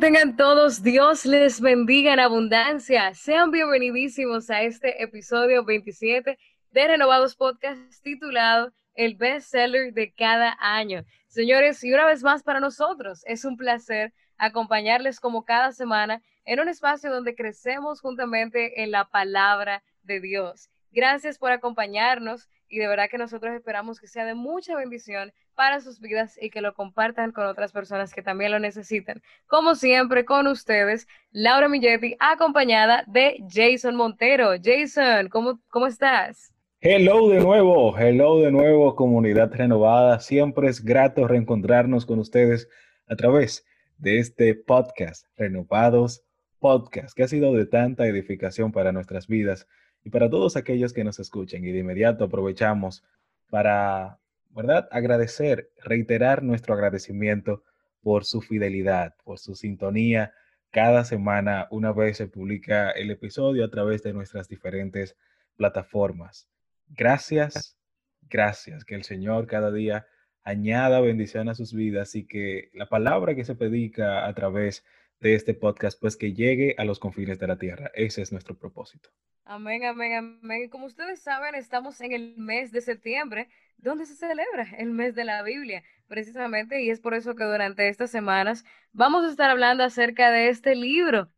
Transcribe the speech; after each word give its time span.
Tengan 0.00 0.36
todos. 0.36 0.82
Dios 0.82 1.24
les 1.24 1.60
bendiga 1.60 2.12
en 2.12 2.18
abundancia. 2.18 3.14
Sean 3.14 3.52
bienvenidísimos 3.52 4.50
a 4.50 4.62
este 4.62 5.00
episodio 5.02 5.64
27 5.64 6.36
de 6.72 6.88
Renovados 6.88 7.36
Podcast 7.36 7.78
titulado 8.02 8.72
El 8.94 9.14
Best 9.14 9.52
Seller 9.52 9.94
de 9.94 10.12
cada 10.12 10.56
año. 10.58 11.04
Señores, 11.28 11.82
y 11.84 11.92
una 11.92 12.06
vez 12.06 12.24
más 12.24 12.42
para 12.42 12.58
nosotros, 12.58 13.22
es 13.26 13.44
un 13.44 13.56
placer 13.56 14.12
acompañarles 14.36 15.20
como 15.20 15.44
cada 15.44 15.70
semana 15.70 16.20
en 16.44 16.58
un 16.58 16.68
espacio 16.68 17.12
donde 17.12 17.36
crecemos 17.36 18.00
juntamente 18.00 18.82
en 18.82 18.90
la 18.90 19.04
palabra 19.04 19.84
de 20.02 20.20
Dios. 20.20 20.70
Gracias 20.90 21.38
por 21.38 21.52
acompañarnos 21.52 22.48
y 22.74 22.78
de 22.78 22.88
verdad 22.88 23.08
que 23.08 23.18
nosotros 23.18 23.54
esperamos 23.54 24.00
que 24.00 24.08
sea 24.08 24.24
de 24.24 24.34
mucha 24.34 24.74
bendición 24.74 25.32
para 25.54 25.80
sus 25.80 26.00
vidas 26.00 26.36
y 26.42 26.50
que 26.50 26.60
lo 26.60 26.74
compartan 26.74 27.30
con 27.30 27.46
otras 27.46 27.70
personas 27.70 28.12
que 28.12 28.20
también 28.20 28.50
lo 28.50 28.58
necesitan. 28.58 29.22
Como 29.46 29.76
siempre, 29.76 30.24
con 30.24 30.48
ustedes, 30.48 31.06
Laura 31.30 31.68
Milletti, 31.68 32.16
acompañada 32.18 33.04
de 33.06 33.36
Jason 33.48 33.94
Montero. 33.94 34.54
Jason, 34.60 35.28
¿cómo, 35.28 35.60
cómo 35.70 35.86
estás? 35.86 36.52
Hello 36.80 37.28
de 37.28 37.38
nuevo, 37.38 37.96
hello 37.96 38.40
de 38.40 38.50
nuevo, 38.50 38.96
comunidad 38.96 39.52
renovada. 39.52 40.18
Siempre 40.18 40.68
es 40.68 40.84
grato 40.84 41.28
reencontrarnos 41.28 42.04
con 42.04 42.18
ustedes 42.18 42.68
a 43.06 43.14
través 43.14 43.64
de 43.98 44.18
este 44.18 44.56
podcast, 44.56 45.26
Renovados 45.36 46.24
Podcast, 46.58 47.16
que 47.16 47.22
ha 47.22 47.28
sido 47.28 47.54
de 47.54 47.66
tanta 47.66 48.06
edificación 48.08 48.72
para 48.72 48.90
nuestras 48.90 49.28
vidas 49.28 49.68
y 50.04 50.10
para 50.10 50.30
todos 50.30 50.56
aquellos 50.56 50.92
que 50.92 51.04
nos 51.04 51.18
escuchen. 51.18 51.64
Y 51.64 51.72
de 51.72 51.80
inmediato 51.80 52.24
aprovechamos 52.24 53.02
para 53.50 54.18
¿verdad? 54.54 54.88
Agradecer, 54.92 55.70
reiterar 55.82 56.42
nuestro 56.42 56.74
agradecimiento 56.74 57.64
por 58.02 58.24
su 58.24 58.40
fidelidad, 58.40 59.16
por 59.24 59.38
su 59.38 59.56
sintonía. 59.56 60.32
Cada 60.70 61.04
semana, 61.04 61.66
una 61.70 61.92
vez 61.92 62.18
se 62.18 62.28
publica 62.28 62.90
el 62.92 63.10
episodio 63.10 63.64
a 63.64 63.70
través 63.70 64.02
de 64.04 64.12
nuestras 64.12 64.48
diferentes 64.48 65.16
plataformas. 65.56 66.48
Gracias, 66.88 67.76
gracias. 68.22 68.84
Que 68.84 68.94
el 68.94 69.02
Señor 69.02 69.46
cada 69.46 69.72
día 69.72 70.06
añada 70.44 71.00
bendición 71.00 71.48
a 71.48 71.54
sus 71.54 71.72
vidas 71.74 72.14
y 72.14 72.24
que 72.24 72.70
la 72.74 72.86
palabra 72.86 73.34
que 73.34 73.44
se 73.44 73.56
predica 73.56 74.26
a 74.26 74.34
través 74.34 74.84
de 74.84 74.84
este 75.20 75.54
podcast, 75.54 75.98
pues 76.00 76.16
que 76.16 76.32
llegue 76.32 76.74
a 76.78 76.84
los 76.84 76.98
confines 76.98 77.38
de 77.38 77.46
la 77.46 77.58
tierra. 77.58 77.90
Ese 77.94 78.22
es 78.22 78.32
nuestro 78.32 78.56
propósito. 78.56 79.10
Amén, 79.44 79.84
amén, 79.84 80.40
amén. 80.42 80.68
Como 80.68 80.86
ustedes 80.86 81.20
saben, 81.20 81.54
estamos 81.54 82.00
en 82.00 82.12
el 82.12 82.34
mes 82.36 82.72
de 82.72 82.80
septiembre, 82.80 83.48
donde 83.76 84.06
se 84.06 84.14
celebra 84.14 84.66
el 84.78 84.90
mes 84.90 85.14
de 85.14 85.24
la 85.24 85.42
Biblia, 85.42 85.82
precisamente, 86.08 86.82
y 86.82 86.90
es 86.90 87.00
por 87.00 87.14
eso 87.14 87.34
que 87.34 87.44
durante 87.44 87.88
estas 87.88 88.10
semanas 88.10 88.64
vamos 88.92 89.24
a 89.24 89.30
estar 89.30 89.50
hablando 89.50 89.84
acerca 89.84 90.30
de 90.30 90.48
este 90.48 90.74
libro, 90.74 91.30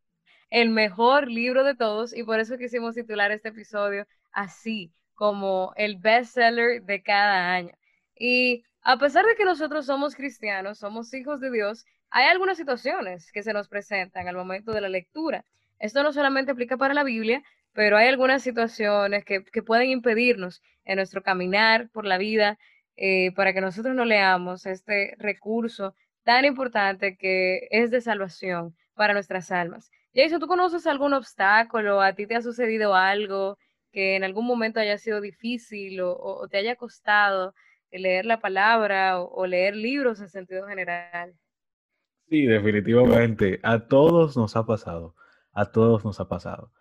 el 0.51 0.71
mejor 0.71 1.29
libro 1.29 1.65
de 1.65 1.75
todos, 1.75 2.17
y 2.17 2.23
por 2.23 2.39
eso 2.39 2.59
quisimos 2.59 2.95
titular 2.95 3.33
este 3.33 3.49
episodio 3.49 4.07
así, 4.33 4.93
como 5.15 5.73
el 5.77 5.97
bestseller 5.97 6.83
de 6.83 7.03
cada 7.03 7.53
año. 7.55 7.73
Y 8.17 8.65
a 8.83 8.99
pesar 8.99 9.27
de 9.27 9.35
que 9.35 9.45
nosotros 9.45 9.87
somos 9.87 10.15
cristianos, 10.15 10.79
somos 10.79 11.13
hijos 11.13 11.41
de 11.41 11.51
Dios, 11.51 11.85
hay 12.17 12.29
algunas 12.29 12.57
situaciones 12.57 13.31
que 13.31 13.43
se 13.43 13.53
nos 13.53 13.69
presentan 13.69 14.27
al 14.27 14.37
momento 14.37 14.73
de 14.73 14.81
la 14.81 14.89
lectura. 14.89 15.45
Esto 15.79 16.03
no 16.03 16.15
solamente 16.15 16.51
aplica 16.51 16.79
para 16.79 16.95
la 16.95 17.05
Biblia, 17.05 17.43
pero 17.75 17.99
hay 17.99 18.09
algunas 18.09 18.43
situaciones 18.43 19.23
que, 19.27 19.43
pueden 19.63 19.91
impedirnos 19.91 20.63
en 20.87 20.97
nuestro 20.97 21.23
caminar 21.23 21.91
por 21.91 22.07
la 22.07 22.17
vida 22.17 22.59
eh, 22.97 23.33
para 23.33 23.53
que 23.53 23.61
nosotros 23.61 23.95
no 23.95 24.07
leamos 24.07 24.65
este 24.65 25.15
recurso 25.19 25.95
tan 26.25 26.47
importante 26.47 27.19
que 27.19 27.69
es 27.71 27.91
de 27.91 28.01
salvación 28.01 28.75
para 28.95 29.13
nuestras 29.13 29.53
almas. 29.53 29.91
Jason, 30.15 30.41
¿tú 30.41 30.47
conoces 30.47 30.87
algún 30.87 31.13
obstáculo? 31.13 32.01
¿A 32.01 32.15
ti 32.15 32.27
te 32.27 32.35
ha 32.35 32.41
sucedido 32.41 32.95
algo 32.95 33.59
que 33.93 34.17
en 34.17 34.25
algún 34.25 34.47
momento 34.47 34.81
haya 34.81 34.97
sido 34.97 35.21
difícil 35.21 36.01
o, 36.01 36.49
te 36.51 36.57
haya 36.57 36.77
costado 36.77 37.55
leer 37.91 38.25
la 38.25 38.41
palabra 38.41 39.21
o 39.21 39.47
leer 39.47 39.77
libros 39.77 40.23
en 40.23 40.31
sentido 40.31 40.67
general? 40.67 41.35
Sí, 42.29 42.47
definitivamente. 42.47 43.61
A 43.63 43.87
todos 43.87 44.37
nos 44.37 44.57
ha 44.57 44.67
pasado. 44.67 45.15
A 45.53 45.67
todos 45.71 46.05
nos 46.05 46.19
ha 46.21 46.29
pasado. 46.29 46.73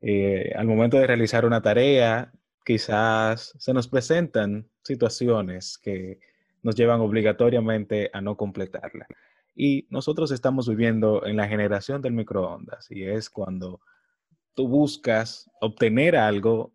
Eh, 0.00 0.52
al 0.56 0.66
momento 0.66 0.96
de 0.98 1.06
realizar 1.06 1.44
una 1.44 1.62
tarea, 1.62 2.32
quizás 2.64 3.54
se 3.58 3.74
nos 3.74 3.88
presentan 3.88 4.68
situaciones 4.82 5.78
que 5.78 6.20
nos 6.62 6.74
llevan 6.74 7.00
obligatoriamente 7.00 8.10
a 8.12 8.20
no 8.20 8.36
completarla. 8.36 9.06
Y 9.54 9.86
nosotros 9.90 10.30
estamos 10.30 10.68
viviendo 10.68 11.24
en 11.26 11.36
la 11.36 11.46
generación 11.46 12.02
del 12.02 12.14
microondas 12.14 12.90
y 12.90 13.04
es 13.04 13.30
cuando 13.30 13.80
tú 14.54 14.68
buscas 14.68 15.50
obtener 15.60 16.16
algo 16.16 16.72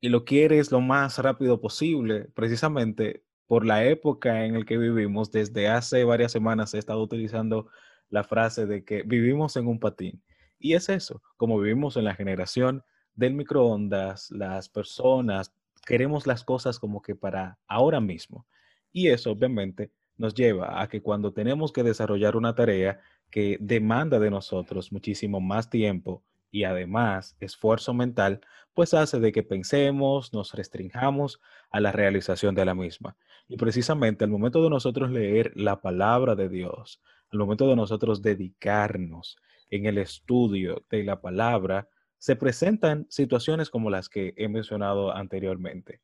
y 0.00 0.08
lo 0.08 0.24
quieres 0.24 0.72
lo 0.72 0.80
más 0.80 1.18
rápido 1.18 1.60
posible, 1.60 2.28
precisamente 2.34 3.24
por 3.48 3.66
la 3.66 3.84
época 3.84 4.44
en 4.44 4.60
la 4.60 4.64
que 4.64 4.78
vivimos. 4.78 5.32
Desde 5.32 5.66
hace 5.66 6.04
varias 6.04 6.30
semanas 6.30 6.74
he 6.74 6.78
estado 6.78 7.02
utilizando 7.02 7.66
la 8.10 8.22
frase 8.22 8.66
de 8.66 8.84
que 8.84 9.02
vivimos 9.02 9.56
en 9.56 9.66
un 9.66 9.80
patín. 9.80 10.22
Y 10.60 10.74
es 10.74 10.88
eso, 10.88 11.22
como 11.36 11.58
vivimos 11.58 11.96
en 11.96 12.04
la 12.04 12.14
generación 12.14 12.84
del 13.14 13.34
microondas, 13.34 14.30
las 14.30 14.68
personas 14.68 15.52
queremos 15.86 16.26
las 16.26 16.44
cosas 16.44 16.78
como 16.78 17.00
que 17.02 17.16
para 17.16 17.58
ahora 17.66 18.00
mismo. 18.00 18.46
Y 18.92 19.08
eso 19.08 19.32
obviamente 19.32 19.90
nos 20.16 20.34
lleva 20.34 20.82
a 20.82 20.88
que 20.88 21.00
cuando 21.00 21.32
tenemos 21.32 21.72
que 21.72 21.82
desarrollar 21.82 22.36
una 22.36 22.54
tarea 22.54 23.00
que 23.30 23.56
demanda 23.60 24.18
de 24.18 24.30
nosotros 24.30 24.92
muchísimo 24.92 25.40
más 25.40 25.70
tiempo 25.70 26.22
y 26.50 26.64
además 26.64 27.36
esfuerzo 27.40 27.94
mental, 27.94 28.40
pues 28.74 28.94
hace 28.94 29.18
de 29.18 29.32
que 29.32 29.42
pensemos, 29.42 30.32
nos 30.32 30.54
restringamos 30.54 31.40
a 31.70 31.80
la 31.80 31.92
realización 31.92 32.54
de 32.54 32.64
la 32.64 32.74
misma. 32.74 33.16
Y 33.48 33.56
precisamente 33.56 34.24
al 34.24 34.30
momento 34.30 34.62
de 34.62 34.70
nosotros 34.70 35.10
leer 35.10 35.52
la 35.56 35.80
palabra 35.80 36.34
de 36.36 36.48
Dios, 36.48 37.00
al 37.30 37.38
momento 37.38 37.68
de 37.68 37.76
nosotros 37.76 38.22
dedicarnos 38.22 39.36
en 39.70 39.86
el 39.86 39.98
estudio 39.98 40.84
de 40.90 41.04
la 41.04 41.20
palabra, 41.20 41.88
se 42.18 42.36
presentan 42.36 43.06
situaciones 43.08 43.70
como 43.70 43.90
las 43.90 44.08
que 44.08 44.34
he 44.36 44.48
mencionado 44.48 45.14
anteriormente. 45.14 46.00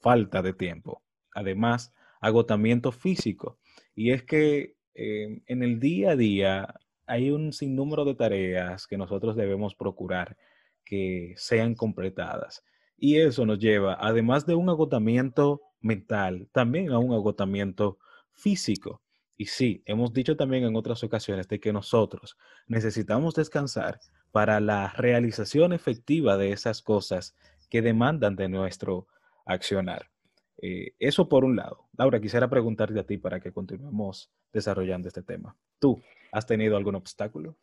Falta 0.00 0.42
de 0.42 0.52
tiempo. 0.52 1.02
Además, 1.34 1.92
agotamiento 2.20 2.92
físico. 2.92 3.58
Y 3.94 4.10
es 4.10 4.22
que 4.22 4.76
eh, 4.94 5.40
en 5.46 5.62
el 5.62 5.78
día 5.78 6.12
a 6.12 6.16
día 6.16 6.74
hay 7.06 7.30
un 7.30 7.52
sinnúmero 7.52 8.04
de 8.04 8.14
tareas 8.14 8.86
que 8.86 8.96
nosotros 8.96 9.36
debemos 9.36 9.74
procurar 9.74 10.36
que 10.84 11.34
sean 11.36 11.74
completadas. 11.74 12.64
Y 12.96 13.16
eso 13.16 13.44
nos 13.44 13.58
lleva, 13.58 13.96
además 14.00 14.46
de 14.46 14.54
un 14.54 14.68
agotamiento 14.68 15.62
mental, 15.80 16.48
también 16.52 16.90
a 16.90 16.98
un 16.98 17.12
agotamiento 17.12 17.98
físico. 18.32 19.02
Y 19.36 19.46
sí, 19.46 19.82
hemos 19.84 20.12
dicho 20.12 20.36
también 20.36 20.64
en 20.64 20.76
otras 20.76 21.04
ocasiones 21.04 21.46
de 21.48 21.60
que 21.60 21.72
nosotros 21.72 22.38
necesitamos 22.66 23.34
descansar 23.34 24.00
para 24.32 24.60
la 24.60 24.92
realización 24.96 25.72
efectiva 25.72 26.36
de 26.36 26.52
esas 26.52 26.80
cosas 26.80 27.36
que 27.68 27.82
demandan 27.82 28.36
de 28.36 28.48
nuestro 28.48 29.08
accionar. 29.44 30.10
Eh, 30.62 30.94
eso 30.98 31.28
por 31.28 31.44
un 31.44 31.56
lado. 31.56 31.86
Laura, 31.98 32.20
quisiera 32.20 32.48
preguntarte 32.48 32.98
a 32.98 33.04
ti 33.04 33.18
para 33.18 33.40
que 33.40 33.52
continuemos 33.52 34.30
desarrollando 34.52 35.08
este 35.08 35.22
tema. 35.22 35.54
¿Tú 35.78 36.02
has 36.32 36.46
tenido 36.46 36.76
algún 36.76 36.94
obstáculo? 36.94 37.56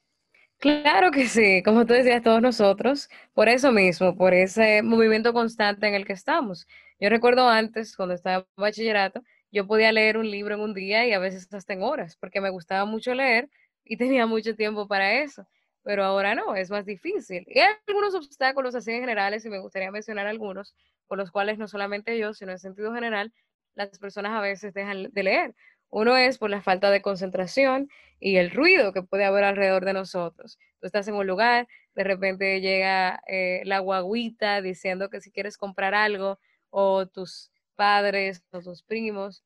Claro 0.60 1.12
que 1.12 1.28
sí, 1.28 1.62
como 1.64 1.86
tú 1.86 1.94
decías, 1.94 2.24
todos 2.24 2.42
nosotros, 2.42 3.10
por 3.34 3.50
eso 3.50 3.72
mismo, 3.74 4.16
por 4.16 4.34
ese 4.34 4.82
movimiento 4.82 5.34
constante 5.34 5.88
en 5.88 5.94
el 5.94 6.06
que 6.06 6.14
estamos. 6.14 6.68
Yo 7.00 7.10
recuerdo 7.10 7.50
antes, 7.50 7.98
cuando 7.98 8.16
estaba 8.16 8.38
en 8.38 8.62
bachillerato, 8.62 9.22
yo 9.52 9.68
podía 9.68 9.92
leer 9.92 10.18
un 10.18 10.32
libro 10.32 10.56
en 10.56 10.62
un 10.62 10.74
día 10.74 11.06
y 11.06 11.12
a 11.12 11.20
veces 11.20 11.54
hasta 11.54 11.74
en 11.74 11.84
horas, 11.84 12.16
porque 12.16 12.40
me 12.40 12.50
gustaba 12.50 12.86
mucho 12.86 13.14
leer 13.14 13.50
y 13.84 13.98
tenía 13.98 14.26
mucho 14.26 14.56
tiempo 14.56 14.88
para 14.88 15.22
eso. 15.22 15.46
Pero 15.84 16.06
ahora 16.06 16.34
no, 16.34 16.56
es 16.56 16.70
más 16.72 16.86
difícil. 16.86 17.44
Y 17.48 17.60
hay 17.60 17.74
algunos 17.86 18.16
obstáculos 18.16 18.74
así 18.74 18.92
en 18.92 19.02
generales, 19.02 19.44
y 19.46 19.50
me 19.50 19.60
gustaría 19.60 19.92
mencionar 19.92 20.28
algunos, 20.28 20.74
por 21.08 21.18
los 21.18 21.30
cuales 21.30 21.58
no 21.58 21.68
solamente 21.68 22.18
yo, 22.18 22.34
sino 22.34 22.54
en 22.54 22.60
sentido 22.60 22.94
general, 22.94 23.34
las 23.76 24.00
personas 24.00 24.32
a 24.32 24.40
veces 24.42 24.74
dejan 24.74 25.10
de 25.12 25.24
leer. 25.24 25.56
Uno 25.94 26.18
es 26.18 26.40
por 26.40 26.50
la 26.50 26.64
falta 26.64 26.90
de 26.90 27.04
concentración 27.04 27.88
y 28.20 28.38
el 28.38 28.50
ruido 28.50 28.94
que 28.94 29.04
puede 29.04 29.26
haber 29.26 29.44
alrededor 29.44 29.86
de 29.86 29.94
nosotros. 29.94 30.58
Tú 30.80 30.88
estás 30.88 31.08
en 31.08 31.14
un 31.14 31.28
lugar, 31.28 31.68
de 31.94 32.04
repente 32.04 32.62
llega 32.62 33.22
eh, 33.28 33.62
la 33.66 33.78
guaguita 33.78 34.64
diciendo 34.64 35.12
que 35.12 35.22
si 35.22 35.32
quieres 35.32 35.56
comprar 35.56 35.94
algo, 35.94 36.40
o 36.72 37.06
tus 37.06 37.52
padres, 37.76 38.44
o 38.52 38.62
tus 38.62 38.82
primos, 38.82 39.44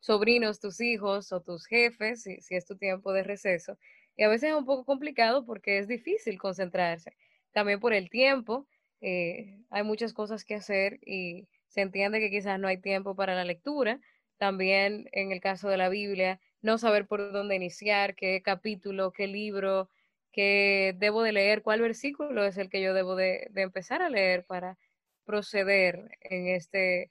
sobrinos, 0.00 0.60
tus 0.60 0.78
hijos 0.82 1.32
o 1.32 1.40
tus 1.40 1.64
jefes, 1.66 2.22
si, 2.22 2.38
si 2.42 2.54
es 2.54 2.66
tu 2.66 2.76
tiempo 2.76 3.14
de 3.14 3.22
receso. 3.22 3.78
Y 4.14 4.24
a 4.24 4.28
veces 4.28 4.50
es 4.50 4.56
un 4.56 4.66
poco 4.66 4.84
complicado 4.84 5.46
porque 5.46 5.78
es 5.78 5.88
difícil 5.88 6.38
concentrarse. 6.38 7.16
También 7.52 7.80
por 7.80 7.94
el 7.94 8.10
tiempo, 8.10 8.68
eh, 9.00 9.58
hay 9.70 9.84
muchas 9.84 10.12
cosas 10.12 10.44
que 10.44 10.54
hacer 10.54 10.98
y 11.00 11.48
se 11.68 11.80
entiende 11.80 12.20
que 12.20 12.28
quizás 12.28 12.60
no 12.60 12.68
hay 12.68 12.76
tiempo 12.78 13.16
para 13.16 13.34
la 13.34 13.44
lectura. 13.46 14.00
También 14.38 15.08
en 15.12 15.32
el 15.32 15.40
caso 15.40 15.68
de 15.68 15.76
la 15.76 15.88
Biblia, 15.88 16.40
no 16.62 16.78
saber 16.78 17.06
por 17.06 17.32
dónde 17.32 17.56
iniciar, 17.56 18.14
qué 18.14 18.42
capítulo, 18.42 19.12
qué 19.12 19.26
libro, 19.26 19.90
qué 20.32 20.94
debo 20.98 21.22
de 21.22 21.32
leer, 21.32 21.62
cuál 21.62 21.80
versículo 21.80 22.44
es 22.44 22.56
el 22.58 22.70
que 22.70 22.80
yo 22.80 22.94
debo 22.94 23.16
de, 23.16 23.48
de 23.50 23.62
empezar 23.62 24.02
a 24.02 24.10
leer 24.10 24.44
para 24.44 24.78
proceder 25.24 26.16
en 26.22 26.48
este, 26.48 27.10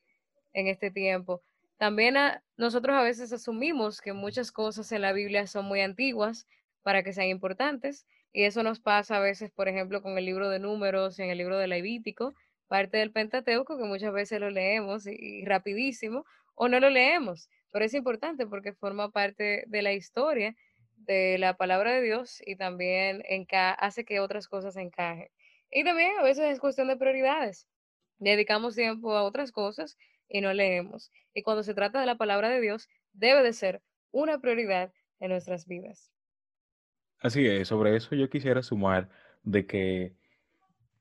en 0.53 0.67
este 0.67 0.89
tiempo. 0.89 1.43
También 1.77 2.15
nosotros 2.57 2.95
a 2.95 3.03
veces 3.03 3.31
asumimos 3.31 4.01
que 4.01 4.13
muchas 4.13 4.51
cosas 4.51 4.91
en 4.91 5.01
la 5.01 5.13
Biblia 5.13 5.45
son 5.45 5.65
muy 5.65 5.81
antiguas 5.81 6.47
para 6.81 7.03
que 7.03 7.13
sean 7.13 7.27
importantes 7.27 8.07
y 8.33 8.43
eso 8.43 8.63
nos 8.63 8.79
pasa 8.79 9.17
a 9.17 9.19
veces, 9.19 9.51
por 9.51 9.67
ejemplo, 9.67 10.01
con 10.01 10.17
el 10.17 10.25
libro 10.25 10.49
de 10.49 10.59
números, 10.59 11.19
en 11.19 11.29
el 11.29 11.37
libro 11.37 11.57
de 11.57 11.67
Levítico, 11.67 12.33
parte 12.67 12.97
del 12.97 13.11
Pentateuco, 13.11 13.77
que 13.77 13.83
muchas 13.83 14.13
veces 14.13 14.39
lo 14.39 14.49
leemos 14.49 15.07
y, 15.07 15.45
rapidísimo 15.45 16.25
o 16.57 16.67
no 16.67 16.79
lo 16.79 16.89
leemos, 16.89 17.49
pero 17.71 17.85
es 17.85 17.93
importante 17.93 18.47
porque 18.47 18.73
forma 18.73 19.11
parte 19.11 19.63
de 19.67 19.81
la 19.83 19.93
historia 19.93 20.55
de 20.95 21.37
la 21.37 21.55
palabra 21.55 21.93
de 21.93 22.01
Dios 22.01 22.41
y 22.45 22.55
también 22.55 23.23
hace 23.77 24.03
que 24.03 24.19
otras 24.19 24.47
cosas 24.47 24.75
encajen. 24.75 25.29
Y 25.71 25.83
también 25.83 26.17
a 26.17 26.23
veces 26.23 26.45
es 26.45 26.59
cuestión 26.59 26.87
de 26.87 26.97
prioridades. 26.97 27.67
Dedicamos 28.17 28.75
tiempo 28.75 29.15
a 29.15 29.23
otras 29.23 29.51
cosas 29.51 29.97
y 30.27 30.41
no 30.41 30.51
leemos. 30.51 31.11
Y 31.33 31.43
cuando 31.43 31.61
se 31.61 31.75
trata 31.75 31.99
de 31.99 32.07
la 32.07 32.17
palabra 32.17 32.49
de 32.49 32.59
Dios, 32.59 32.89
debe 33.13 33.43
de 33.43 33.53
ser 33.53 33.83
una 34.11 34.39
prioridad 34.39 34.91
en 35.19 35.29
nuestras 35.29 35.67
vidas. 35.67 36.11
Así 37.19 37.45
es, 37.45 37.67
sobre 37.67 37.95
eso 37.95 38.15
yo 38.15 38.29
quisiera 38.29 38.63
sumar 38.63 39.09
de 39.43 39.67
que 39.67 40.13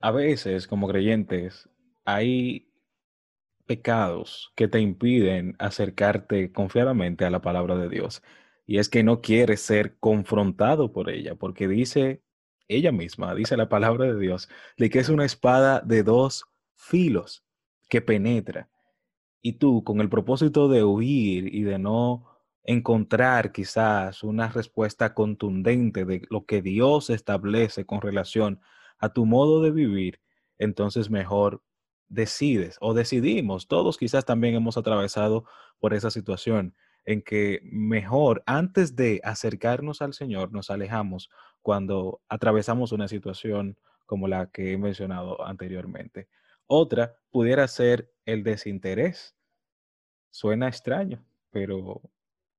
a 0.00 0.10
veces 0.10 0.66
como 0.66 0.88
creyentes 0.88 1.68
hay 2.04 2.65
pecados 3.66 4.52
que 4.56 4.68
te 4.68 4.80
impiden 4.80 5.56
acercarte 5.58 6.52
confiadamente 6.52 7.24
a 7.24 7.30
la 7.30 7.42
palabra 7.42 7.76
de 7.76 7.88
Dios. 7.88 8.22
Y 8.66 8.78
es 8.78 8.88
que 8.88 9.02
no 9.02 9.20
quieres 9.20 9.60
ser 9.60 9.96
confrontado 9.98 10.92
por 10.92 11.10
ella, 11.10 11.34
porque 11.36 11.68
dice 11.68 12.22
ella 12.68 12.92
misma, 12.92 13.34
dice 13.34 13.56
la 13.56 13.68
palabra 13.68 14.06
de 14.06 14.18
Dios, 14.18 14.48
de 14.76 14.90
que 14.90 14.98
es 14.98 15.08
una 15.08 15.24
espada 15.24 15.80
de 15.80 16.02
dos 16.02 16.46
filos 16.74 17.44
que 17.88 18.00
penetra 18.00 18.68
y 19.42 19.54
tú 19.54 19.84
con 19.84 20.00
el 20.00 20.08
propósito 20.08 20.68
de 20.68 20.82
huir 20.82 21.54
y 21.54 21.62
de 21.62 21.78
no 21.78 22.24
encontrar 22.64 23.52
quizás 23.52 24.24
una 24.24 24.48
respuesta 24.48 25.14
contundente 25.14 26.04
de 26.04 26.22
lo 26.30 26.46
que 26.46 26.62
Dios 26.62 27.10
establece 27.10 27.86
con 27.86 28.00
relación 28.00 28.60
a 28.98 29.12
tu 29.12 29.24
modo 29.24 29.62
de 29.62 29.70
vivir, 29.70 30.20
entonces 30.58 31.10
mejor 31.10 31.62
decides 32.08 32.76
o 32.80 32.94
decidimos, 32.94 33.68
todos 33.68 33.96
quizás 33.98 34.24
también 34.24 34.54
hemos 34.54 34.76
atravesado 34.76 35.44
por 35.78 35.94
esa 35.94 36.10
situación 36.10 36.74
en 37.04 37.22
que 37.22 37.60
mejor 37.64 38.42
antes 38.46 38.96
de 38.96 39.20
acercarnos 39.22 40.02
al 40.02 40.12
Señor 40.12 40.52
nos 40.52 40.70
alejamos 40.70 41.30
cuando 41.62 42.20
atravesamos 42.28 42.92
una 42.92 43.08
situación 43.08 43.78
como 44.06 44.28
la 44.28 44.50
que 44.50 44.72
he 44.72 44.78
mencionado 44.78 45.44
anteriormente. 45.46 46.28
Otra 46.66 47.16
pudiera 47.30 47.66
ser 47.68 48.12
el 48.24 48.42
desinterés 48.42 49.36
Suena 50.36 50.68
extraño, 50.68 51.24
pero 51.50 52.02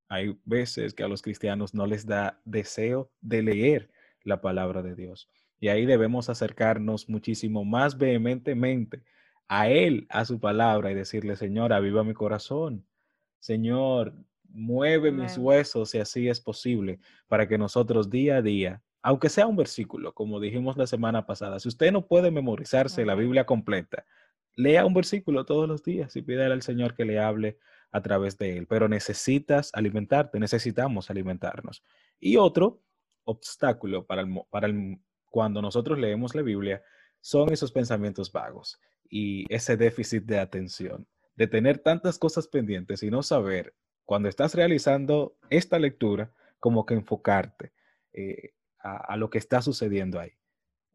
hay 0.10 0.36
veces 0.46 0.96
que 0.96 1.04
a 1.04 1.08
los 1.08 1.22
cristianos 1.22 1.76
no 1.76 1.86
les 1.86 2.08
da 2.08 2.42
deseo 2.44 3.12
de 3.22 3.44
leer 3.44 3.92
la 4.24 4.42
palabra 4.42 4.82
de 4.82 4.96
Dios. 4.96 5.30
Y 5.60 5.68
ahí 5.68 5.86
debemos 5.86 6.28
acercarnos 6.28 7.08
muchísimo 7.08 7.66
más 7.66 8.00
vehementemente 8.00 9.04
a 9.48 9.70
Él, 9.70 10.08
a 10.10 10.26
su 10.26 10.40
palabra, 10.40 10.92
y 10.92 10.96
decirle, 10.96 11.36
Señor, 11.36 11.74
aviva 11.74 12.04
mi 12.04 12.14
corazón. 12.14 12.86
Señor, 13.40 14.14
mueve 14.50 15.12
mis 15.12 15.38
huesos 15.38 15.92
si 15.92 16.00
así 16.00 16.28
es 16.28 16.42
posible, 16.42 17.00
para 17.28 17.48
que 17.48 17.58
nosotros 17.58 18.10
día 18.10 18.38
a 18.38 18.42
día, 18.42 18.84
aunque 19.02 19.30
sea 19.30 19.48
un 19.48 19.56
versículo, 19.56 20.14
como 20.14 20.40
dijimos 20.40 20.78
la 20.78 20.88
semana 20.88 21.26
pasada, 21.26 21.60
si 21.60 21.70
usted 21.70 21.92
no 21.92 22.08
puede 22.08 22.32
memorizarse 22.32 23.06
la 23.06 23.16
Biblia 23.16 23.46
completa, 23.46 24.06
lea 24.56 24.86
un 24.86 24.94
versículo 24.94 25.46
todos 25.46 25.68
los 25.68 25.84
días 25.84 26.16
y 26.16 26.22
pídale 26.24 26.54
al 26.54 26.64
Señor 26.64 26.96
que 26.96 27.06
le 27.06 27.20
hable 27.20 27.60
a 27.92 28.02
través 28.02 28.38
de 28.38 28.58
él. 28.58 28.68
Pero 28.68 28.90
necesitas 28.90 29.70
alimentarte, 29.74 30.40
necesitamos 30.40 31.10
alimentarnos. 31.10 31.84
Y 32.20 32.38
otro 32.38 32.82
obstáculo 33.24 34.06
para, 34.06 34.26
para 34.50 34.68
cuando 35.30 35.62
nosotros 35.62 36.00
leemos 36.00 36.34
la 36.34 36.42
Biblia 36.42 36.82
son 37.22 37.52
esos 37.54 37.72
pensamientos 37.72 38.32
vagos 38.32 38.80
y 39.10 39.46
ese 39.54 39.78
déficit 39.78 40.24
de 40.24 40.40
atención, 40.40 41.08
de 41.36 41.48
tener 41.48 41.80
tantas 41.80 42.18
cosas 42.18 42.48
pendientes 42.48 43.04
y 43.04 43.12
no 43.12 43.24
saber 43.24 43.76
cuando 44.06 44.30
estás 44.30 44.56
realizando 44.56 45.38
esta 45.50 45.80
lectura, 45.80 46.32
como 46.60 46.86
que 46.86 46.96
enfocarte 46.96 47.74
eh, 48.14 48.54
a 48.80 49.18
lo 49.18 49.30
que 49.30 49.38
está 49.38 49.62
sucediendo 49.62 50.20
ahí 50.20 50.38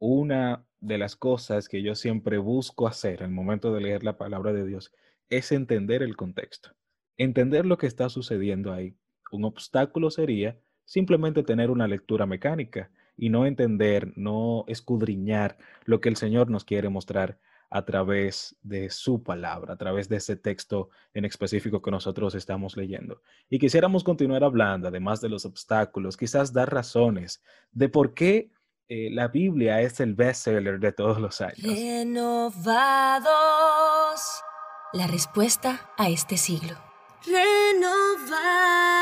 una 0.05 0.67
de 0.81 0.99
las 0.99 1.14
cosas 1.14 1.69
que 1.69 1.81
yo 1.81 1.94
siempre 1.94 2.38
busco 2.38 2.88
hacer 2.88 3.23
al 3.23 3.31
momento 3.31 3.73
de 3.73 3.82
leer 3.82 4.03
la 4.03 4.19
palabra 4.19 4.53
de 4.53 4.67
Dios 4.67 4.93
es 5.31 5.53
entender 5.53 6.03
el 6.03 6.17
contexto, 6.17 6.70
entender 7.17 7.64
lo 7.67 7.79
que 7.79 7.87
está 7.87 8.09
sucediendo 8.09 8.73
ahí. 8.73 8.97
Un 9.31 9.44
obstáculo 9.44 10.11
sería 10.11 10.59
simplemente 10.87 11.44
tener 11.44 11.70
una 11.70 11.87
lectura 11.87 12.26
mecánica 12.26 12.91
y 13.17 13.29
no 13.29 13.47
entender, 13.47 14.12
no 14.17 14.64
escudriñar 14.67 15.56
lo 15.85 16.00
que 16.00 16.09
el 16.09 16.17
Señor 16.17 16.50
nos 16.50 16.64
quiere 16.64 16.88
mostrar 16.88 17.38
a 17.74 17.84
través 17.86 18.54
de 18.62 18.90
su 18.90 19.22
palabra, 19.22 19.72
a 19.72 19.76
través 19.78 20.06
de 20.08 20.16
ese 20.16 20.36
texto 20.36 20.90
en 21.14 21.24
específico 21.24 21.80
que 21.80 21.90
nosotros 21.90 22.34
estamos 22.34 22.76
leyendo. 22.76 23.22
Y 23.48 23.58
quisiéramos 23.58 24.04
continuar 24.04 24.44
hablando, 24.44 24.88
además 24.88 25.22
de 25.22 25.30
los 25.30 25.46
obstáculos, 25.46 26.19
quizás 26.19 26.52
dar 26.52 26.70
razones 26.70 27.42
de 27.72 27.88
por 27.88 28.12
qué 28.12 28.50
eh, 28.88 29.08
la 29.10 29.28
Biblia 29.28 29.80
es 29.80 30.00
el 30.00 30.14
bestseller 30.14 30.80
de 30.80 30.92
todos 30.92 31.18
los 31.18 31.40
años. 31.40 31.62
Renovados. 31.62 32.61
La 34.92 35.06
respuesta 35.06 35.90
a 35.97 36.11
este 36.11 36.37
siglo. 36.37 36.76
Renovados. 37.25 39.01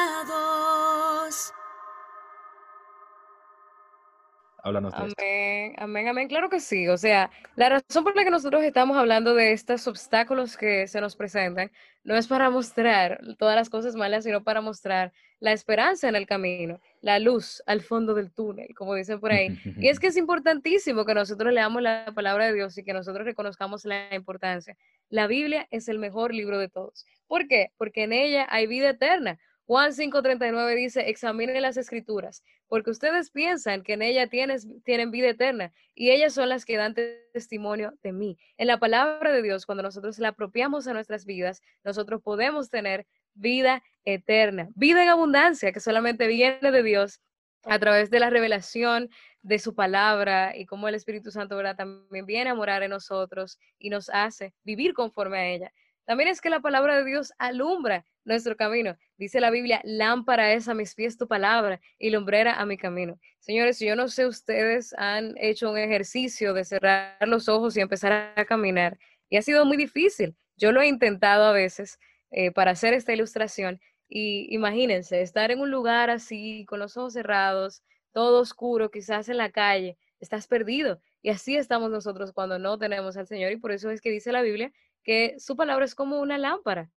Háblanos 4.62 4.92
de 4.92 4.98
amén, 4.98 5.74
amén, 5.78 6.08
amén. 6.08 6.28
Claro 6.28 6.48
que 6.48 6.60
sí. 6.60 6.88
O 6.88 6.96
sea, 6.96 7.30
la 7.56 7.68
razón 7.68 8.04
por 8.04 8.14
la 8.16 8.24
que 8.24 8.30
nosotros 8.30 8.62
estamos 8.62 8.96
hablando 8.96 9.34
de 9.34 9.52
estos 9.52 9.86
obstáculos 9.86 10.56
que 10.56 10.86
se 10.86 11.00
nos 11.00 11.16
presentan 11.16 11.70
no 12.04 12.16
es 12.16 12.26
para 12.26 12.50
mostrar 12.50 13.20
todas 13.38 13.56
las 13.56 13.68
cosas 13.68 13.94
malas, 13.94 14.24
sino 14.24 14.42
para 14.42 14.60
mostrar 14.60 15.12
la 15.38 15.52
esperanza 15.52 16.08
en 16.08 16.16
el 16.16 16.26
camino, 16.26 16.80
la 17.00 17.18
luz 17.18 17.62
al 17.66 17.80
fondo 17.80 18.14
del 18.14 18.30
túnel, 18.30 18.74
como 18.74 18.94
dicen 18.94 19.20
por 19.20 19.32
ahí. 19.32 19.58
Y 19.78 19.88
es 19.88 19.98
que 19.98 20.08
es 20.08 20.16
importantísimo 20.18 21.04
que 21.04 21.14
nosotros 21.14 21.52
leamos 21.52 21.82
la 21.82 22.12
palabra 22.14 22.46
de 22.46 22.54
Dios 22.54 22.76
y 22.78 22.84
que 22.84 22.92
nosotros 22.92 23.24
reconozcamos 23.24 23.84
la 23.84 24.14
importancia. 24.14 24.76
La 25.08 25.26
Biblia 25.26 25.66
es 25.70 25.88
el 25.88 25.98
mejor 25.98 26.34
libro 26.34 26.58
de 26.58 26.68
todos. 26.68 27.06
¿Por 27.26 27.48
qué? 27.48 27.72
Porque 27.76 28.04
en 28.04 28.12
ella 28.12 28.46
hay 28.50 28.66
vida 28.66 28.90
eterna. 28.90 29.38
Juan 29.70 29.92
5:39 29.92 30.74
dice, 30.74 31.08
examinen 31.08 31.62
las 31.62 31.76
escrituras, 31.76 32.42
porque 32.66 32.90
ustedes 32.90 33.30
piensan 33.30 33.84
que 33.84 33.92
en 33.92 34.02
ella 34.02 34.26
tienen 34.26 35.10
vida 35.12 35.28
eterna 35.28 35.72
y 35.94 36.10
ellas 36.10 36.34
son 36.34 36.48
las 36.48 36.64
que 36.64 36.76
dan 36.76 36.96
testimonio 37.32 37.94
de 38.02 38.12
mí. 38.12 38.36
En 38.56 38.66
la 38.66 38.80
palabra 38.80 39.30
de 39.30 39.42
Dios, 39.42 39.66
cuando 39.66 39.84
nosotros 39.84 40.18
la 40.18 40.30
apropiamos 40.30 40.88
a 40.88 40.92
nuestras 40.92 41.24
vidas, 41.24 41.62
nosotros 41.84 42.20
podemos 42.20 42.68
tener 42.68 43.06
vida 43.34 43.80
eterna, 44.04 44.70
vida 44.74 45.04
en 45.04 45.08
abundancia 45.08 45.70
que 45.70 45.78
solamente 45.78 46.26
viene 46.26 46.72
de 46.72 46.82
Dios 46.82 47.20
a 47.62 47.78
través 47.78 48.10
de 48.10 48.18
la 48.18 48.28
revelación 48.28 49.08
de 49.42 49.60
su 49.60 49.76
palabra 49.76 50.56
y 50.56 50.66
cómo 50.66 50.88
el 50.88 50.96
Espíritu 50.96 51.30
Santo 51.30 51.54
¿verdad? 51.54 51.76
también 51.76 52.26
viene 52.26 52.50
a 52.50 52.56
morar 52.56 52.82
en 52.82 52.90
nosotros 52.90 53.56
y 53.78 53.90
nos 53.90 54.10
hace 54.10 54.52
vivir 54.64 54.94
conforme 54.94 55.38
a 55.38 55.46
ella. 55.46 55.72
También 56.04 56.28
es 56.28 56.40
que 56.40 56.50
la 56.50 56.60
palabra 56.60 56.96
de 56.96 57.04
Dios 57.04 57.32
alumbra 57.38 58.04
nuestro 58.24 58.56
camino. 58.56 58.96
Dice 59.16 59.40
la 59.40 59.50
Biblia, 59.50 59.80
lámpara 59.84 60.52
es 60.52 60.68
a 60.68 60.74
mis 60.74 60.94
pies 60.94 61.16
tu 61.16 61.28
palabra 61.28 61.80
y 61.98 62.10
lumbrera 62.10 62.60
a 62.60 62.66
mi 62.66 62.76
camino. 62.76 63.18
Señores, 63.38 63.78
yo 63.78 63.96
no 63.96 64.08
sé, 64.08 64.26
ustedes 64.26 64.94
han 64.98 65.34
hecho 65.38 65.70
un 65.70 65.78
ejercicio 65.78 66.52
de 66.52 66.64
cerrar 66.64 67.16
los 67.26 67.48
ojos 67.48 67.76
y 67.76 67.80
empezar 67.80 68.32
a 68.36 68.44
caminar 68.44 68.98
y 69.30 69.36
ha 69.36 69.42
sido 69.42 69.64
muy 69.64 69.76
difícil. 69.76 70.36
Yo 70.56 70.72
lo 70.72 70.82
he 70.82 70.88
intentado 70.88 71.44
a 71.44 71.52
veces, 71.52 71.98
eh, 72.30 72.50
para 72.50 72.72
hacer 72.72 72.92
esta 72.92 73.12
ilustración. 73.12 73.80
Y 74.08 74.52
imagínense, 74.54 75.22
estar 75.22 75.50
en 75.52 75.60
un 75.60 75.70
lugar 75.70 76.10
así, 76.10 76.64
con 76.66 76.80
los 76.80 76.96
ojos 76.96 77.14
cerrados, 77.14 77.82
todo 78.12 78.40
oscuro, 78.40 78.90
quizás 78.90 79.28
en 79.28 79.36
la 79.36 79.50
calle, 79.50 79.96
estás 80.18 80.48
perdido. 80.48 81.00
Y 81.22 81.30
así 81.30 81.56
estamos 81.56 81.90
nosotros 81.90 82.32
cuando 82.32 82.58
no 82.58 82.76
tenemos 82.78 83.16
al 83.16 83.26
Señor. 83.28 83.52
Y 83.52 83.56
por 83.56 83.72
eso 83.72 83.90
es 83.90 84.00
que 84.00 84.10
dice 84.10 84.32
la 84.32 84.42
Biblia 84.42 84.72
que 85.02 85.38
su 85.38 85.56
palabra 85.56 85.84
es 85.84 85.94
como 85.94 86.20
una 86.20 86.38
lámpara, 86.38 86.90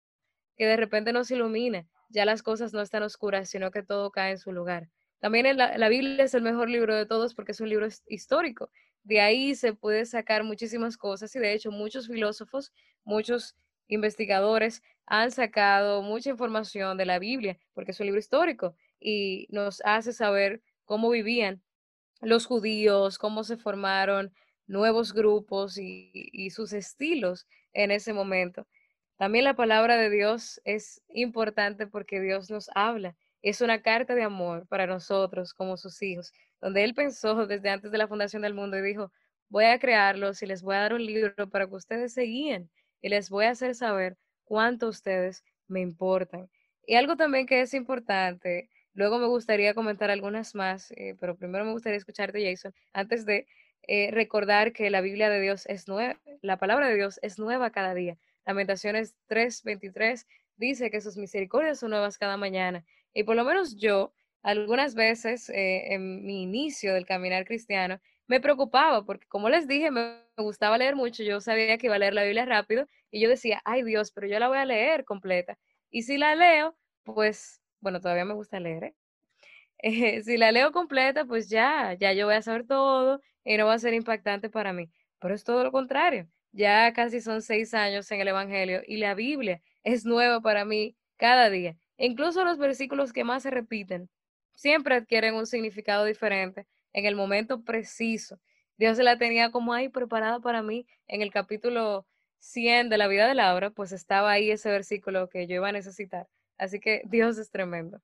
que 0.58 0.66
de 0.66 0.78
repente 0.78 1.14
nos 1.14 1.32
ilumina. 1.32 1.88
Ya 2.10 2.26
las 2.26 2.44
cosas 2.44 2.74
no 2.74 2.82
están 2.82 3.04
oscuras, 3.04 3.50
sino 3.50 3.72
que 3.72 3.84
todo 3.84 4.12
cae 4.12 4.32
en 4.32 4.38
su 4.38 4.52
lugar. 4.52 4.90
También 5.20 5.58
la, 5.58 5.78
la 5.78 5.90
Biblia 5.90 6.24
es 6.26 6.34
el 6.34 6.42
mejor 6.42 6.70
libro 6.70 6.96
de 6.96 7.06
todos 7.06 7.36
porque 7.36 7.52
es 7.52 7.62
un 7.62 7.70
libro 7.70 7.88
histórico. 8.08 8.70
De 9.04 9.22
ahí 9.22 9.56
se 9.56 9.74
puede 9.74 10.06
sacar 10.06 10.44
muchísimas 10.44 10.98
cosas 10.98 11.36
y 11.36 11.40
de 11.40 11.54
hecho 11.54 11.72
muchos 11.72 12.08
filósofos, 12.08 12.74
muchos 13.04 13.56
investigadores 13.88 14.82
han 15.06 15.32
sacado 15.32 16.02
mucha 16.02 16.30
información 16.30 16.98
de 16.98 17.06
la 17.06 17.20
Biblia 17.20 17.58
porque 17.74 17.92
es 17.92 18.00
un 18.00 18.06
libro 18.08 18.20
histórico 18.20 18.76
y 19.00 19.48
nos 19.50 19.82
hace 19.84 20.14
saber 20.14 20.62
cómo 20.86 21.10
vivían 21.10 21.62
los 22.22 22.46
judíos, 22.46 23.18
cómo 23.18 23.44
se 23.44 23.58
formaron 23.58 24.34
nuevos 24.72 25.14
grupos 25.14 25.78
y, 25.78 26.50
sus 26.50 26.74
estilos 26.74 27.46
en 27.74 27.92
ese 27.92 28.14
momento. 28.14 28.66
También 29.18 29.44
la 29.46 29.56
palabra 29.56 29.98
de 29.98 30.10
Dios 30.10 30.62
es 30.64 31.02
importante 31.10 31.86
porque 31.88 32.20
Dios 32.20 32.50
nos 32.50 32.70
habla. 32.74 33.16
Es 33.42 33.62
una 33.62 33.82
carta 33.82 34.16
de 34.16 34.24
amor 34.24 34.68
para 34.68 34.88
nosotros 34.88 35.54
como 35.54 35.78
sus 35.78 36.02
hijos, 36.02 36.32
donde 36.60 36.84
Él 36.84 36.94
pensó 36.94 37.46
desde 37.46 37.70
antes 37.70 37.92
de 37.92 37.98
la 37.98 38.08
fundación 38.08 38.42
del 38.42 38.54
mundo 38.54 38.78
y 38.78 38.82
dijo, 38.82 39.12
voy 39.50 39.66
a 39.66 39.80
crearlos 39.80 40.42
y 40.42 40.46
les 40.46 40.62
voy 40.64 40.76
a 40.76 40.80
dar 40.80 40.94
un 40.94 41.06
libro 41.06 41.50
para 41.50 41.68
que 41.68 41.76
ustedes 41.76 42.14
se 42.14 42.24
guíen 42.24 42.70
y 43.02 43.10
les 43.10 43.30
voy 43.30 43.46
a 43.46 43.52
hacer 43.52 43.76
saber 43.76 44.18
cuánto 44.46 44.88
ustedes 44.88 45.44
me 45.68 45.82
importan. 45.82 46.50
Y 46.88 46.96
algo 46.96 47.16
también 47.16 47.46
que 47.46 47.62
es 47.62 47.74
importante 47.74 48.70
Luego 48.94 49.20
me 49.20 49.28
gustaría 49.28 49.74
comentar 49.74 50.12
algunas 50.12 50.54
más, 50.54 50.92
eh, 50.92 51.16
pero 51.20 51.38
primero 51.38 51.64
me 51.64 51.72
gustaría 51.72 51.98
escucharte, 51.98 52.44
Jason, 52.44 52.74
antes 52.92 53.26
de 53.26 53.48
eh, 53.84 54.10
recordar 54.12 54.74
que 54.74 54.90
la 54.90 55.02
Biblia 55.02 55.30
de 55.30 55.42
Dios 55.42 55.66
es 55.68 55.88
nueva, 55.88 56.20
la 56.42 56.58
palabra 56.58 56.88
de 56.88 56.96
Dios 56.96 57.20
es 57.22 57.40
nueva 57.40 57.72
cada 57.72 57.94
día. 57.94 58.18
Lamentaciones 58.46 59.16
3:23 59.28 60.28
dice 60.58 60.92
que 60.92 61.02
sus 61.02 61.18
misericordias 61.18 61.80
son 61.80 61.92
nuevas 61.92 62.18
cada 62.18 62.38
mañana. 62.38 62.86
Y 63.14 63.24
por 63.24 63.36
lo 63.36 63.44
menos 63.44 63.76
yo, 63.78 64.14
algunas 64.44 64.96
veces 64.96 65.50
eh, 65.50 65.94
en 65.94 66.26
mi 66.26 66.44
inicio 66.44 66.94
del 66.94 67.06
caminar 67.06 67.46
cristiano, 67.46 68.00
me 68.28 68.40
preocupaba 68.40 69.04
porque, 69.06 69.28
como 69.28 69.50
les 69.50 69.68
dije, 69.68 69.92
me 69.92 70.20
gustaba 70.38 70.78
leer 70.78 70.96
mucho. 70.96 71.24
Yo 71.24 71.42
sabía 71.42 71.78
que 71.78 71.88
iba 71.88 71.96
a 71.96 72.00
leer 72.00 72.14
la 72.14 72.24
Biblia 72.24 72.46
rápido 72.46 72.88
y 73.12 73.22
yo 73.22 73.30
decía, 73.30 73.62
ay 73.66 73.84
Dios, 73.84 74.12
pero 74.12 74.28
yo 74.28 74.40
la 74.40 74.48
voy 74.48 74.58
a 74.58 74.66
leer 74.66 75.04
completa. 75.06 75.58
Y 75.90 76.04
si 76.04 76.18
la 76.18 76.36
leo, 76.36 76.78
pues 77.04 77.62
bueno, 77.82 78.00
todavía 78.00 78.26
me 78.26 78.34
gusta 78.34 78.60
leer, 78.60 78.84
¿eh? 78.86 78.96
Si 80.24 80.38
la 80.38 80.52
leo 80.52 80.72
completa, 80.72 81.26
pues 81.26 81.50
ya, 81.50 81.94
ya 81.94 82.14
yo 82.14 82.26
voy 82.28 82.36
a 82.36 82.42
saber 82.42 82.66
todo 82.66 83.22
y 83.44 83.58
no 83.58 83.66
va 83.66 83.74
a 83.74 83.80
ser 83.80 83.94
impactante 83.94 84.50
para 84.50 84.74
mí. 84.74 84.90
Pero 85.20 85.34
es 85.36 85.44
todo 85.44 85.64
lo 85.64 85.72
contrario. 85.72 86.28
Ya 86.52 86.92
casi 86.94 87.22
son 87.22 87.42
seis 87.42 87.74
años 87.74 88.12
en 88.12 88.22
el 88.22 88.28
Evangelio 88.28 88.82
y 88.86 88.98
la 88.98 89.14
Biblia 89.16 89.62
es 89.84 90.06
nueva 90.06 90.42
para 90.42 90.66
mí 90.66 90.96
cada 91.18 91.50
día. 91.50 91.78
Incluso 91.98 92.44
los 92.44 92.58
versículos 92.58 93.14
que 93.14 93.24
más 93.24 93.44
se 93.44 93.52
repiten 93.52 94.10
siempre 94.56 94.96
adquieren 94.96 95.36
un 95.36 95.48
significado 95.48 96.06
diferente 96.06 96.68
en 96.94 97.06
el 97.06 97.16
momento 97.16 97.64
preciso. 97.64 98.40
Dios 98.78 98.98
se 98.98 99.04
la 99.04 99.18
tenía 99.18 99.52
como 99.52 99.74
ahí 99.74 99.90
preparada 99.90 100.40
para 100.40 100.62
mí 100.62 100.86
en 101.08 101.22
el 101.22 101.32
capítulo 101.32 102.06
100 102.40 102.90
de 102.90 102.98
la 102.98 103.08
vida 103.08 103.28
de 103.28 103.36
Laura, 103.36 103.70
pues 103.70 103.92
estaba 103.92 104.32
ahí 104.32 104.52
ese 104.52 104.70
versículo 104.70 105.30
que 105.30 105.48
yo 105.48 105.56
iba 105.56 105.70
a 105.70 105.72
necesitar 105.72 106.28
Así 106.58 106.80
que 106.80 107.02
Dios 107.06 107.38
es 107.40 107.50
tremendo. 107.50 108.02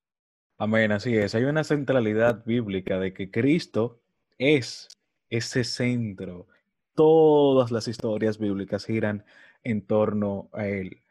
Amén, 0.60 0.92
así 0.92 1.16
es. 1.16 1.36
Hay 1.36 1.44
una 1.44 1.64
centralidad 1.64 2.44
bíblica 2.44 2.98
de 2.98 3.14
que 3.14 3.30
Cristo 3.30 4.02
es 4.40 4.88
ese 5.30 5.64
centro. 5.64 6.48
Todas 6.96 7.70
las 7.70 7.88
historias 7.88 8.40
bíblicas 8.40 8.86
giran 8.86 9.24
en 9.64 9.86
torno 9.86 10.50
a 10.54 10.66
Él. 10.66 11.04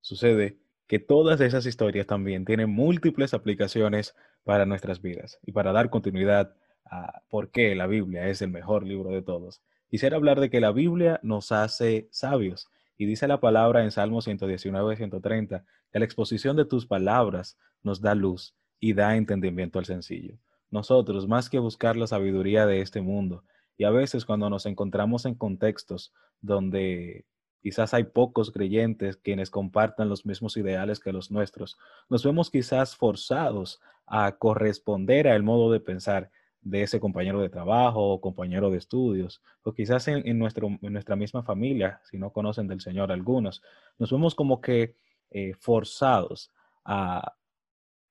Sucede 0.00 0.56
que 0.86 1.00
todas 1.00 1.42
esas 1.42 1.66
historias 1.66 2.06
también 2.06 2.46
tienen 2.46 2.70
múltiples 2.70 3.34
aplicaciones 3.34 4.16
para 4.42 4.64
nuestras 4.64 5.02
vidas 5.02 5.38
y 5.44 5.52
para 5.52 5.72
dar 5.72 5.90
continuidad 5.90 6.56
a 6.86 7.20
por 7.28 7.50
qué 7.50 7.74
la 7.74 7.86
Biblia 7.86 8.28
es 8.28 8.40
el 8.40 8.50
mejor 8.50 8.86
libro 8.86 9.10
de 9.10 9.20
todos. 9.20 9.60
Quisiera 9.90 10.16
hablar 10.16 10.40
de 10.40 10.48
que 10.48 10.60
la 10.60 10.72
Biblia 10.72 11.20
nos 11.22 11.52
hace 11.52 12.08
sabios 12.10 12.70
y 12.96 13.04
dice 13.04 13.28
la 13.28 13.38
palabra 13.38 13.84
en 13.84 13.90
Salmo 13.90 14.22
119, 14.22 14.96
130, 14.96 15.62
que 15.92 15.98
la 15.98 16.04
exposición 16.06 16.56
de 16.56 16.64
tus 16.64 16.86
palabras 16.86 17.58
nos 17.82 18.00
da 18.00 18.14
luz 18.14 18.54
y 18.84 18.92
da 18.92 19.16
entendimiento 19.16 19.78
al 19.78 19.86
sencillo. 19.86 20.36
Nosotros, 20.70 21.26
más 21.26 21.48
que 21.48 21.58
buscar 21.58 21.96
la 21.96 22.06
sabiduría 22.06 22.66
de 22.66 22.82
este 22.82 23.00
mundo, 23.00 23.42
y 23.78 23.84
a 23.84 23.90
veces 23.90 24.26
cuando 24.26 24.50
nos 24.50 24.66
encontramos 24.66 25.24
en 25.24 25.36
contextos 25.36 26.12
donde 26.42 27.24
quizás 27.62 27.94
hay 27.94 28.04
pocos 28.04 28.50
creyentes 28.50 29.16
quienes 29.16 29.48
compartan 29.48 30.10
los 30.10 30.26
mismos 30.26 30.58
ideales 30.58 31.00
que 31.00 31.14
los 31.14 31.30
nuestros, 31.30 31.78
nos 32.10 32.22
vemos 32.26 32.50
quizás 32.50 32.94
forzados 32.94 33.80
a 34.06 34.32
corresponder 34.32 35.28
al 35.28 35.42
modo 35.42 35.72
de 35.72 35.80
pensar 35.80 36.30
de 36.60 36.82
ese 36.82 37.00
compañero 37.00 37.40
de 37.40 37.48
trabajo 37.48 38.02
o 38.02 38.20
compañero 38.20 38.68
de 38.68 38.76
estudios, 38.76 39.40
o 39.62 39.72
quizás 39.72 40.08
en, 40.08 40.38
nuestro, 40.38 40.66
en 40.82 40.92
nuestra 40.92 41.16
misma 41.16 41.42
familia, 41.42 42.02
si 42.10 42.18
no 42.18 42.34
conocen 42.34 42.68
del 42.68 42.82
Señor 42.82 43.10
algunos, 43.12 43.62
nos 43.98 44.12
vemos 44.12 44.34
como 44.34 44.60
que 44.60 44.94
eh, 45.30 45.54
forzados 45.58 46.50
a 46.84 47.32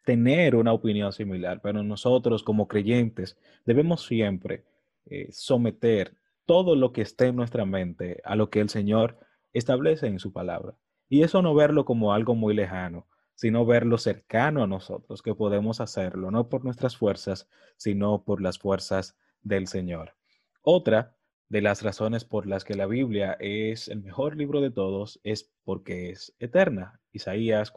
tener 0.03 0.55
una 0.55 0.73
opinión 0.73 1.13
similar, 1.13 1.61
pero 1.61 1.83
nosotros 1.83 2.43
como 2.43 2.67
creyentes 2.67 3.37
debemos 3.65 4.05
siempre 4.05 4.63
eh, 5.05 5.29
someter 5.31 6.15
todo 6.45 6.75
lo 6.75 6.91
que 6.91 7.01
esté 7.01 7.27
en 7.27 7.35
nuestra 7.35 7.65
mente 7.65 8.21
a 8.25 8.35
lo 8.35 8.49
que 8.49 8.59
el 8.59 8.69
Señor 8.69 9.17
establece 9.53 10.07
en 10.07 10.19
su 10.19 10.33
palabra. 10.33 10.75
Y 11.09 11.23
eso 11.23 11.41
no 11.41 11.53
verlo 11.55 11.85
como 11.85 12.13
algo 12.13 12.35
muy 12.35 12.53
lejano, 12.53 13.07
sino 13.35 13.65
verlo 13.65 13.97
cercano 13.97 14.63
a 14.63 14.67
nosotros, 14.67 15.21
que 15.21 15.35
podemos 15.35 15.79
hacerlo, 15.79 16.31
no 16.31 16.49
por 16.49 16.63
nuestras 16.63 16.97
fuerzas, 16.97 17.49
sino 17.77 18.23
por 18.23 18.41
las 18.41 18.59
fuerzas 18.59 19.17
del 19.41 19.67
Señor. 19.67 20.15
Otra 20.61 21.15
de 21.49 21.61
las 21.61 21.83
razones 21.83 22.25
por 22.25 22.47
las 22.47 22.63
que 22.63 22.75
la 22.75 22.87
Biblia 22.87 23.37
es 23.39 23.87
el 23.87 24.01
mejor 24.01 24.35
libro 24.35 24.59
de 24.61 24.71
todos 24.71 25.19
es 25.23 25.51
porque 25.63 26.09
es 26.09 26.35
eterna. 26.39 26.99
Isaías 27.11 27.69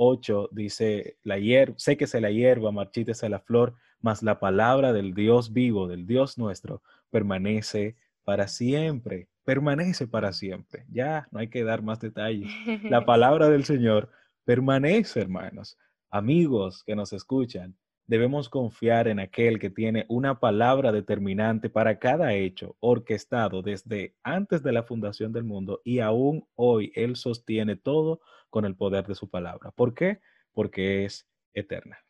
48 0.00 0.48
dice, 0.52 1.18
la 1.22 1.38
hierba, 1.38 1.74
séquese 1.76 2.22
la 2.22 2.30
hierba, 2.30 2.72
marchítese 2.72 3.28
la 3.28 3.38
flor, 3.38 3.74
mas 4.00 4.22
la 4.22 4.40
palabra 4.40 4.94
del 4.94 5.12
Dios 5.12 5.52
vivo, 5.52 5.88
del 5.88 6.06
Dios 6.06 6.38
nuestro, 6.38 6.82
permanece 7.10 7.96
para 8.24 8.48
siempre, 8.48 9.28
permanece 9.44 10.06
para 10.06 10.32
siempre. 10.32 10.86
Ya 10.90 11.28
no 11.30 11.40
hay 11.40 11.48
que 11.48 11.64
dar 11.64 11.82
más 11.82 12.00
detalles. 12.00 12.50
La 12.84 13.04
palabra 13.04 13.50
del 13.50 13.64
Señor 13.64 14.08
permanece, 14.44 15.20
hermanos. 15.20 15.76
Amigos 16.10 16.82
que 16.82 16.96
nos 16.96 17.12
escuchan, 17.12 17.76
debemos 18.10 18.48
confiar 18.48 19.06
en 19.06 19.20
aquel 19.20 19.60
que 19.60 19.70
tiene 19.70 20.04
una 20.08 20.40
palabra 20.40 20.90
determinante 20.90 21.70
para 21.70 22.00
cada 22.00 22.34
hecho 22.34 22.74
orquestado 22.80 23.62
desde 23.62 24.16
antes 24.24 24.64
de 24.64 24.72
la 24.72 24.82
fundación 24.82 25.32
del 25.32 25.44
mundo 25.44 25.80
y 25.84 26.00
aún 26.00 26.44
hoy 26.56 26.90
Él 26.96 27.14
sostiene 27.14 27.76
todo 27.76 28.20
con 28.50 28.64
el 28.64 28.74
poder 28.74 29.06
de 29.06 29.14
su 29.14 29.30
palabra. 29.30 29.70
¿Por 29.70 29.94
qué? 29.94 30.18
Porque 30.52 31.04
es 31.04 31.28
eterna. 31.54 32.04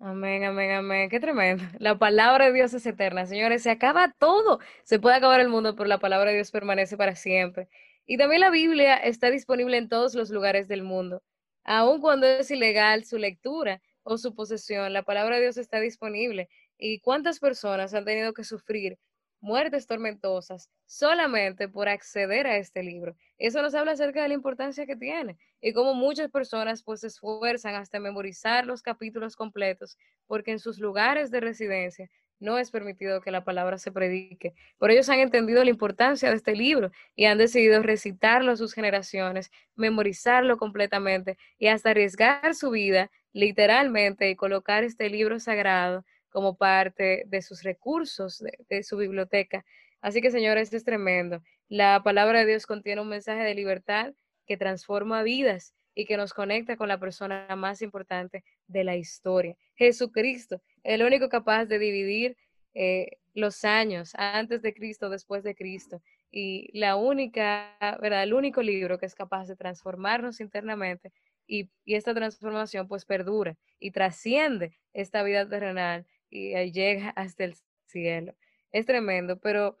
Amén, 0.00 0.44
amén, 0.44 0.70
amén. 0.70 1.10
Qué 1.10 1.20
tremendo. 1.20 1.62
La 1.78 1.98
palabra 1.98 2.46
de 2.46 2.54
Dios 2.54 2.72
es 2.72 2.86
eterna. 2.86 3.26
Señores, 3.26 3.62
se 3.62 3.70
acaba 3.70 4.14
todo. 4.18 4.60
Se 4.82 4.98
puede 4.98 5.16
acabar 5.16 5.40
el 5.40 5.50
mundo, 5.50 5.76
pero 5.76 5.88
la 5.88 5.98
palabra 5.98 6.30
de 6.30 6.36
Dios 6.36 6.50
permanece 6.50 6.96
para 6.96 7.14
siempre. 7.16 7.68
Y 8.06 8.16
también 8.16 8.40
la 8.40 8.48
Biblia 8.48 8.96
está 8.96 9.30
disponible 9.30 9.76
en 9.76 9.90
todos 9.90 10.14
los 10.14 10.30
lugares 10.30 10.68
del 10.68 10.84
mundo 10.84 11.22
aun 11.68 12.00
cuando 12.00 12.26
es 12.26 12.50
ilegal 12.50 13.04
su 13.04 13.18
lectura 13.18 13.82
o 14.08 14.16
su 14.16 14.34
posesión, 14.34 14.94
la 14.94 15.02
palabra 15.02 15.36
de 15.36 15.42
Dios 15.42 15.58
está 15.58 15.80
disponible. 15.80 16.48
¿Y 16.78 17.00
cuántas 17.00 17.40
personas 17.40 17.92
han 17.92 18.06
tenido 18.06 18.32
que 18.32 18.42
sufrir 18.42 18.98
muertes 19.40 19.86
tormentosas 19.86 20.70
solamente 20.86 21.68
por 21.68 21.90
acceder 21.90 22.46
a 22.46 22.56
este 22.56 22.82
libro? 22.82 23.14
Eso 23.36 23.60
nos 23.60 23.74
habla 23.74 23.92
acerca 23.92 24.22
de 24.22 24.28
la 24.28 24.34
importancia 24.34 24.86
que 24.86 24.96
tiene 24.96 25.36
y 25.60 25.74
cómo 25.74 25.92
muchas 25.92 26.30
personas 26.30 26.82
pues 26.82 27.00
se 27.00 27.08
esfuerzan 27.08 27.74
hasta 27.74 28.00
memorizar 28.00 28.64
los 28.64 28.80
capítulos 28.80 29.36
completos 29.36 29.98
porque 30.26 30.52
en 30.52 30.58
sus 30.58 30.78
lugares 30.78 31.30
de 31.30 31.40
residencia 31.40 32.10
no 32.40 32.58
es 32.58 32.70
permitido 32.70 33.20
que 33.20 33.30
la 33.30 33.44
palabra 33.44 33.78
se 33.78 33.92
predique. 33.92 34.54
Por 34.78 34.90
ellos 34.90 35.08
han 35.08 35.20
entendido 35.20 35.62
la 35.64 35.70
importancia 35.70 36.30
de 36.30 36.36
este 36.36 36.54
libro 36.54 36.90
y 37.16 37.24
han 37.24 37.38
decidido 37.38 37.82
recitarlo 37.82 38.52
a 38.52 38.56
sus 38.56 38.74
generaciones, 38.74 39.50
memorizarlo 39.76 40.56
completamente 40.56 41.36
y 41.58 41.68
hasta 41.68 41.90
arriesgar 41.90 42.54
su 42.54 42.70
vida 42.70 43.10
literalmente 43.32 44.30
y 44.30 44.36
colocar 44.36 44.84
este 44.84 45.08
libro 45.08 45.40
sagrado 45.40 46.04
como 46.30 46.56
parte 46.56 47.24
de 47.26 47.42
sus 47.42 47.62
recursos, 47.62 48.42
de, 48.68 48.82
su 48.82 48.96
biblioteca. 48.96 49.64
Así 50.00 50.20
que, 50.20 50.30
señores, 50.30 50.64
esto 50.64 50.76
es 50.76 50.84
tremendo. 50.84 51.42
La 51.68 52.02
palabra 52.02 52.40
de 52.40 52.46
Dios 52.46 52.66
contiene 52.66 53.00
un 53.00 53.08
mensaje 53.08 53.42
de 53.42 53.54
libertad 53.54 54.14
que 54.46 54.56
transforma 54.56 55.22
vidas 55.22 55.74
y 55.98 56.04
que 56.04 56.16
nos 56.16 56.32
conecta 56.32 56.76
con 56.76 56.86
la 56.86 57.00
persona 57.00 57.48
más 57.56 57.82
importante 57.82 58.44
de 58.68 58.84
la 58.84 58.94
historia, 58.94 59.56
Jesucristo, 59.74 60.62
el 60.84 61.02
único 61.02 61.28
capaz 61.28 61.64
de 61.64 61.80
dividir 61.80 62.36
eh, 62.72 63.18
los 63.34 63.64
años 63.64 64.12
antes 64.14 64.62
de 64.62 64.72
Cristo, 64.72 65.10
después 65.10 65.42
de 65.42 65.56
Cristo, 65.56 66.00
y 66.30 66.70
la 66.78 66.94
única, 66.94 67.76
¿verdad? 68.00 68.22
El 68.22 68.32
único 68.32 68.62
libro 68.62 68.96
que 68.96 69.06
es 69.06 69.16
capaz 69.16 69.48
de 69.48 69.56
transformarnos 69.56 70.38
internamente 70.40 71.10
y, 71.48 71.68
esta 71.84 72.14
transformación 72.14 72.86
pues 72.86 73.04
perdura 73.04 73.56
y 73.80 73.90
trasciende 73.90 74.78
esta 74.92 75.24
vida 75.24 75.48
terrenal 75.48 76.06
y 76.30 76.54
llega 76.70 77.10
hasta 77.16 77.42
el 77.42 77.56
cielo. 77.86 78.36
Es 78.70 78.86
tremendo, 78.86 79.40
pero 79.40 79.76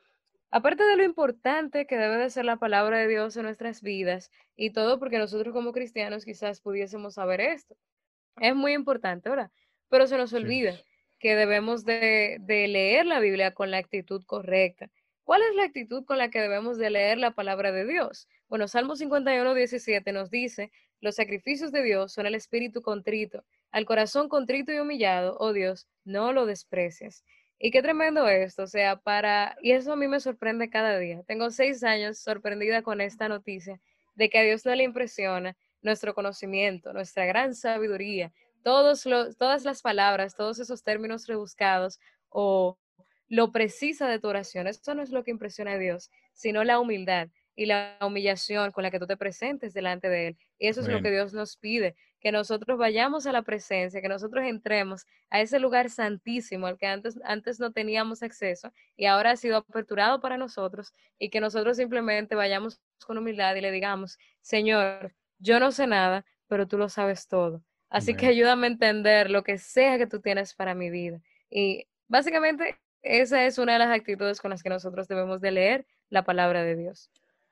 aparte 0.50 0.84
de 0.84 0.96
lo 0.96 1.04
importante 1.04 1.86
que 1.86 1.96
debe 1.96 2.16
de 2.16 2.30
ser 2.30 2.44
la 2.44 2.56
palabra 2.56 2.98
de 2.98 3.08
Dios 3.08 3.36
en 3.36 3.44
nuestras 3.44 3.82
vidas 3.82 4.30
y 4.56 4.70
todo 4.70 4.98
porque 4.98 5.18
nosotros 5.18 5.52
como 5.52 5.72
cristianos 5.72 6.24
quizás 6.24 6.60
pudiésemos 6.60 7.14
saber 7.14 7.40
esto, 7.40 7.76
es 8.40 8.54
muy 8.54 8.72
importante, 8.72 9.28
¿verdad? 9.28 9.50
Pero 9.88 10.06
se 10.06 10.16
nos 10.16 10.32
olvida 10.32 10.74
que 11.18 11.34
debemos 11.34 11.84
de, 11.84 12.38
de 12.40 12.68
leer 12.68 13.06
la 13.06 13.20
Biblia 13.20 13.52
con 13.52 13.70
la 13.70 13.78
actitud 13.78 14.24
correcta 14.24 14.90
¿Cuál 15.28 15.42
es 15.42 15.54
la 15.56 15.64
actitud 15.64 16.06
con 16.06 16.16
la 16.16 16.30
que 16.30 16.40
debemos 16.40 16.78
de 16.78 16.88
leer 16.88 17.18
la 17.18 17.32
palabra 17.32 17.70
de 17.70 17.84
Dios? 17.84 18.28
Bueno, 18.48 18.66
Salmo 18.66 18.96
51, 18.96 19.52
17 19.52 20.10
nos 20.10 20.30
dice, 20.30 20.72
los 21.02 21.16
sacrificios 21.16 21.70
de 21.70 21.82
Dios 21.82 22.14
son 22.14 22.24
el 22.24 22.34
espíritu 22.34 22.80
contrito, 22.80 23.44
al 23.70 23.84
corazón 23.84 24.30
contrito 24.30 24.72
y 24.72 24.78
humillado, 24.78 25.36
oh 25.38 25.52
Dios, 25.52 25.86
no 26.02 26.32
lo 26.32 26.46
desprecias. 26.46 27.26
Y 27.58 27.70
qué 27.72 27.82
tremendo 27.82 28.28
esto, 28.28 28.62
o 28.62 28.66
sea, 28.68 28.96
para, 28.96 29.56
y 29.62 29.72
eso 29.72 29.92
a 29.92 29.96
mí 29.96 30.06
me 30.06 30.20
sorprende 30.20 30.70
cada 30.70 30.96
día. 30.98 31.22
Tengo 31.26 31.50
seis 31.50 31.82
años 31.82 32.18
sorprendida 32.18 32.82
con 32.82 33.00
esta 33.00 33.28
noticia 33.28 33.80
de 34.14 34.30
que 34.30 34.38
a 34.38 34.42
Dios 34.42 34.64
no 34.64 34.74
le 34.74 34.84
impresiona 34.84 35.56
nuestro 35.82 36.14
conocimiento, 36.14 36.92
nuestra 36.92 37.26
gran 37.26 37.54
sabiduría, 37.54 38.32
todos 38.62 39.06
los, 39.06 39.36
todas 39.36 39.64
las 39.64 39.82
palabras, 39.82 40.36
todos 40.36 40.58
esos 40.60 40.84
términos 40.84 41.26
rebuscados 41.26 41.98
o 42.28 42.78
lo 43.28 43.50
precisa 43.50 44.08
de 44.08 44.18
tu 44.18 44.28
oración. 44.28 44.66
Eso 44.66 44.94
no 44.94 45.02
es 45.02 45.10
lo 45.10 45.24
que 45.24 45.30
impresiona 45.30 45.72
a 45.72 45.78
Dios, 45.78 46.10
sino 46.34 46.64
la 46.64 46.78
humildad 46.78 47.28
y 47.56 47.66
la 47.66 47.98
humillación 48.00 48.70
con 48.70 48.84
la 48.84 48.90
que 48.90 49.00
tú 49.00 49.06
te 49.06 49.16
presentes 49.16 49.74
delante 49.74 50.08
de 50.08 50.28
Él. 50.28 50.38
Y 50.58 50.68
eso 50.68 50.80
es 50.80 50.88
lo 50.88 51.02
que 51.02 51.10
Dios 51.10 51.32
nos 51.34 51.56
pide, 51.56 51.96
que 52.20 52.32
nosotros 52.32 52.78
vayamos 52.78 53.26
a 53.26 53.32
la 53.32 53.42
presencia, 53.42 54.00
que 54.00 54.08
nosotros 54.08 54.44
entremos 54.44 55.06
a 55.30 55.40
ese 55.40 55.58
lugar 55.58 55.90
santísimo 55.90 56.66
al 56.66 56.78
que 56.78 56.86
antes, 56.86 57.18
antes 57.24 57.60
no 57.60 57.72
teníamos 57.72 58.22
acceso 58.22 58.72
y 58.96 59.06
ahora 59.06 59.32
ha 59.32 59.36
sido 59.36 59.58
aperturado 59.58 60.20
para 60.20 60.36
nosotros 60.36 60.92
y 61.18 61.30
que 61.30 61.40
nosotros 61.40 61.76
simplemente 61.76 62.34
vayamos 62.34 62.80
con 63.06 63.18
humildad 63.18 63.54
y 63.54 63.60
le 63.60 63.70
digamos, 63.70 64.18
Señor, 64.40 65.14
yo 65.38 65.60
no 65.60 65.70
sé 65.70 65.86
nada, 65.86 66.24
pero 66.48 66.66
tú 66.66 66.78
lo 66.78 66.88
sabes 66.88 67.28
todo. 67.28 67.62
Así 67.90 68.14
que 68.14 68.26
ayúdame 68.26 68.66
a 68.66 68.70
entender 68.70 69.30
lo 69.30 69.42
que 69.42 69.56
sea 69.56 69.96
que 69.96 70.06
tú 70.06 70.20
tienes 70.20 70.54
para 70.54 70.74
mi 70.74 70.90
vida. 70.90 71.20
Y 71.50 71.86
básicamente 72.06 72.78
esa 73.02 73.44
es 73.44 73.58
una 73.58 73.74
de 73.74 73.78
las 73.78 73.96
actitudes 73.96 74.40
con 74.40 74.50
las 74.50 74.62
que 74.62 74.68
nosotros 74.68 75.08
debemos 75.08 75.40
de 75.40 75.52
leer 75.52 75.86
la 76.10 76.24
palabra 76.24 76.62
de 76.62 76.76
Dios. 76.76 77.10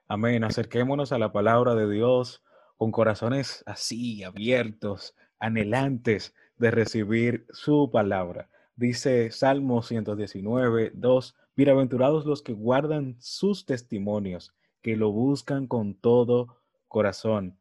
Amén. 0.08 0.44
Acerquémonos 0.44 1.12
a 1.12 1.18
la 1.18 1.32
palabra 1.32 1.74
de 1.74 1.90
Dios 1.90 2.42
con 2.76 2.92
corazones 2.92 3.62
así, 3.66 4.22
abiertos, 4.22 5.14
anhelantes 5.38 6.34
de 6.56 6.70
recibir 6.70 7.46
su 7.50 7.90
palabra. 7.90 8.48
Dice 8.76 9.30
Salmo 9.30 9.82
119, 9.82 10.92
2, 10.94 11.36
Bienaventurados 11.56 12.26
los 12.26 12.42
que 12.42 12.52
guardan 12.52 13.16
sus 13.18 13.64
testimonios, 13.64 14.54
que 14.82 14.94
lo 14.94 15.10
buscan 15.10 15.66
con 15.66 15.94
todo 15.94 16.60
corazón. 16.86 17.58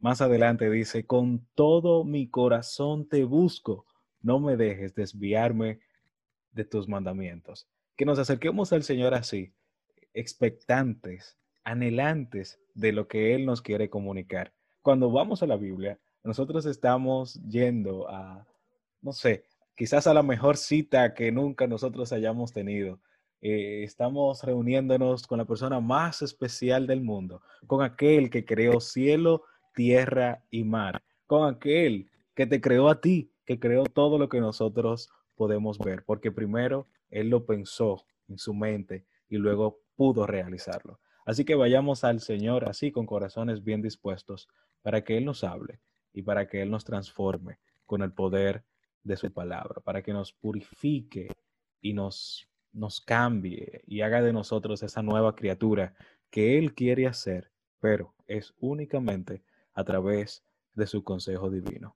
Más 0.00 0.20
adelante 0.20 0.68
dice, 0.70 1.06
con 1.06 1.46
todo 1.54 2.02
mi 2.02 2.28
corazón 2.28 3.08
te 3.08 3.22
busco, 3.22 3.86
no 4.20 4.40
me 4.40 4.56
dejes 4.56 4.96
desviarme 4.96 5.78
de 6.50 6.64
tus 6.64 6.88
mandamientos. 6.88 7.68
Que 7.96 8.04
nos 8.04 8.18
acerquemos 8.18 8.72
al 8.72 8.82
Señor 8.82 9.14
así, 9.14 9.52
expectantes, 10.14 11.38
anhelantes 11.68 12.58
de 12.74 12.92
lo 12.92 13.08
que 13.08 13.34
Él 13.34 13.44
nos 13.44 13.60
quiere 13.60 13.90
comunicar. 13.90 14.52
Cuando 14.80 15.10
vamos 15.10 15.42
a 15.42 15.46
la 15.46 15.56
Biblia, 15.56 15.98
nosotros 16.24 16.64
estamos 16.64 17.34
yendo 17.46 18.08
a, 18.08 18.46
no 19.02 19.12
sé, 19.12 19.44
quizás 19.76 20.06
a 20.06 20.14
la 20.14 20.22
mejor 20.22 20.56
cita 20.56 21.12
que 21.12 21.30
nunca 21.30 21.66
nosotros 21.66 22.10
hayamos 22.12 22.52
tenido. 22.52 23.00
Eh, 23.42 23.82
estamos 23.84 24.42
reuniéndonos 24.42 25.26
con 25.26 25.38
la 25.38 25.44
persona 25.44 25.78
más 25.78 26.22
especial 26.22 26.86
del 26.86 27.02
mundo, 27.02 27.42
con 27.66 27.82
aquel 27.82 28.30
que 28.30 28.46
creó 28.46 28.80
cielo, 28.80 29.44
tierra 29.74 30.42
y 30.50 30.64
mar, 30.64 31.02
con 31.26 31.54
aquel 31.54 32.10
que 32.34 32.46
te 32.46 32.62
creó 32.62 32.88
a 32.88 33.00
ti, 33.00 33.30
que 33.44 33.60
creó 33.60 33.84
todo 33.84 34.18
lo 34.18 34.30
que 34.30 34.40
nosotros 34.40 35.10
podemos 35.36 35.78
ver, 35.78 36.02
porque 36.04 36.32
primero 36.32 36.86
Él 37.10 37.28
lo 37.28 37.44
pensó 37.44 38.06
en 38.26 38.38
su 38.38 38.54
mente 38.54 39.04
y 39.28 39.36
luego 39.36 39.80
pudo 39.96 40.26
realizarlo. 40.26 40.98
Así 41.28 41.44
que 41.44 41.56
vayamos 41.56 42.04
al 42.04 42.20
Señor 42.20 42.66
así 42.66 42.90
con 42.90 43.04
corazones 43.04 43.62
bien 43.62 43.82
dispuestos 43.82 44.48
para 44.80 45.04
que 45.04 45.18
Él 45.18 45.26
nos 45.26 45.44
hable 45.44 45.78
y 46.14 46.22
para 46.22 46.48
que 46.48 46.62
Él 46.62 46.70
nos 46.70 46.86
transforme 46.86 47.58
con 47.84 48.00
el 48.00 48.14
poder 48.14 48.64
de 49.02 49.18
su 49.18 49.30
palabra, 49.30 49.82
para 49.82 50.00
que 50.00 50.14
nos 50.14 50.32
purifique 50.32 51.28
y 51.82 51.92
nos, 51.92 52.48
nos 52.72 53.02
cambie 53.02 53.82
y 53.86 54.00
haga 54.00 54.22
de 54.22 54.32
nosotros 54.32 54.82
esa 54.82 55.02
nueva 55.02 55.36
criatura 55.36 55.94
que 56.30 56.56
Él 56.56 56.72
quiere 56.72 57.06
hacer, 57.06 57.50
pero 57.78 58.14
es 58.26 58.54
únicamente 58.58 59.42
a 59.74 59.84
través 59.84 60.42
de 60.72 60.86
su 60.86 61.04
consejo 61.04 61.50
divino. 61.50 61.94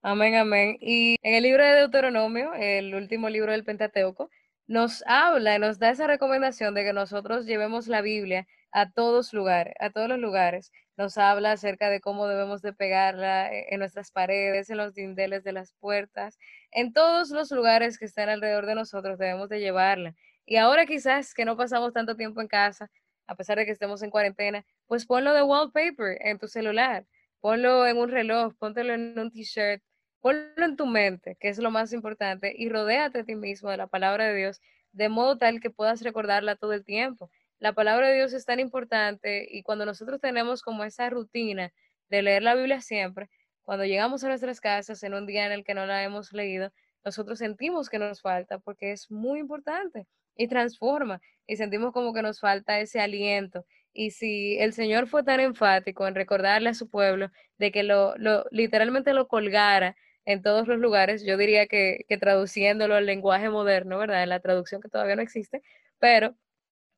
Amén, 0.00 0.36
amén. 0.36 0.78
Y 0.80 1.16
en 1.20 1.34
el 1.34 1.42
libro 1.42 1.62
de 1.62 1.74
Deuteronomio, 1.74 2.54
el 2.54 2.94
último 2.94 3.28
libro 3.28 3.52
del 3.52 3.64
Pentateuco, 3.64 4.30
nos 4.70 5.02
habla 5.08 5.58
nos 5.58 5.80
da 5.80 5.90
esa 5.90 6.06
recomendación 6.06 6.74
de 6.74 6.84
que 6.84 6.92
nosotros 6.92 7.44
llevemos 7.44 7.88
la 7.88 8.02
Biblia 8.02 8.46
a 8.70 8.88
todos 8.88 9.32
lugares, 9.32 9.74
a 9.80 9.90
todos 9.90 10.08
los 10.08 10.20
lugares. 10.20 10.70
Nos 10.96 11.18
habla 11.18 11.50
acerca 11.50 11.90
de 11.90 12.00
cómo 12.00 12.28
debemos 12.28 12.62
de 12.62 12.72
pegarla 12.72 13.52
e, 13.52 13.74
en 13.74 13.80
nuestras 13.80 14.12
paredes, 14.12 14.70
en 14.70 14.76
los 14.76 14.94
dindeles 14.94 15.42
de 15.42 15.52
las 15.52 15.72
puertas, 15.80 16.38
en 16.70 16.92
todos 16.92 17.30
los 17.30 17.50
lugares 17.50 17.98
que 17.98 18.04
están 18.04 18.28
alrededor 18.28 18.66
de 18.66 18.76
nosotros 18.76 19.18
debemos 19.18 19.48
de 19.48 19.58
llevarla. 19.58 20.14
Y 20.46 20.54
ahora 20.54 20.86
quizás 20.86 21.34
que 21.34 21.44
no 21.44 21.56
pasamos 21.56 21.92
tanto 21.92 22.14
tiempo 22.14 22.40
en 22.40 22.46
casa, 22.46 22.88
a 23.26 23.34
pesar 23.34 23.58
de 23.58 23.66
que 23.66 23.72
estemos 23.72 24.04
en 24.04 24.10
cuarentena, 24.10 24.64
pues 24.86 25.04
ponlo 25.04 25.34
de 25.34 25.42
wallpaper 25.42 26.16
en 26.20 26.38
tu 26.38 26.46
celular, 26.46 27.04
ponlo 27.40 27.88
en 27.88 27.96
un 27.98 28.08
reloj, 28.08 28.54
póntelo 28.56 28.94
en 28.94 29.18
un 29.18 29.32
t-shirt, 29.32 29.82
Ponlo 30.20 30.64
en 30.64 30.76
tu 30.76 30.86
mente, 30.86 31.36
que 31.40 31.48
es 31.48 31.58
lo 31.58 31.70
más 31.70 31.92
importante, 31.92 32.54
y 32.56 32.68
rodéate 32.68 33.20
a 33.20 33.24
ti 33.24 33.34
mismo 33.36 33.70
de 33.70 33.78
la 33.78 33.86
palabra 33.86 34.26
de 34.26 34.34
Dios, 34.36 34.60
de 34.92 35.08
modo 35.08 35.38
tal 35.38 35.60
que 35.60 35.70
puedas 35.70 36.02
recordarla 36.02 36.56
todo 36.56 36.74
el 36.74 36.84
tiempo. 36.84 37.30
La 37.58 37.72
palabra 37.72 38.08
de 38.08 38.16
Dios 38.16 38.32
es 38.32 38.44
tan 38.44 38.60
importante 38.60 39.46
y 39.50 39.62
cuando 39.62 39.86
nosotros 39.86 40.20
tenemos 40.20 40.62
como 40.62 40.84
esa 40.84 41.08
rutina 41.10 41.72
de 42.08 42.22
leer 42.22 42.42
la 42.42 42.54
Biblia 42.54 42.80
siempre, 42.80 43.30
cuando 43.62 43.84
llegamos 43.84 44.24
a 44.24 44.28
nuestras 44.28 44.60
casas 44.60 45.02
en 45.02 45.14
un 45.14 45.26
día 45.26 45.46
en 45.46 45.52
el 45.52 45.64
que 45.64 45.74
no 45.74 45.86
la 45.86 46.02
hemos 46.02 46.32
leído, 46.32 46.72
nosotros 47.04 47.38
sentimos 47.38 47.88
que 47.88 47.98
nos 47.98 48.20
falta 48.20 48.58
porque 48.58 48.92
es 48.92 49.10
muy 49.10 49.40
importante 49.40 50.06
y 50.36 50.48
transforma 50.48 51.20
y 51.46 51.56
sentimos 51.56 51.92
como 51.92 52.12
que 52.12 52.22
nos 52.22 52.40
falta 52.40 52.80
ese 52.80 53.00
aliento. 53.00 53.64
Y 53.92 54.10
si 54.10 54.58
el 54.58 54.72
Señor 54.72 55.06
fue 55.06 55.22
tan 55.22 55.40
enfático 55.40 56.06
en 56.06 56.14
recordarle 56.14 56.70
a 56.70 56.74
su 56.74 56.88
pueblo 56.88 57.30
de 57.58 57.72
que 57.72 57.82
lo, 57.82 58.16
lo 58.16 58.44
literalmente 58.50 59.14
lo 59.14 59.28
colgara 59.28 59.96
en 60.24 60.42
todos 60.42 60.68
los 60.68 60.78
lugares. 60.78 61.24
Yo 61.24 61.36
diría 61.36 61.66
que, 61.66 62.04
traduciéndolo 62.20 62.94
al 62.94 63.06
lenguaje 63.06 63.50
moderno, 63.50 63.98
¿verdad? 63.98 64.22
En 64.22 64.28
la 64.30 64.40
traducción 64.40 64.80
que 64.80 64.88
todavía 64.88 65.16
no 65.16 65.22
existe, 65.22 65.62
pero 65.98 66.36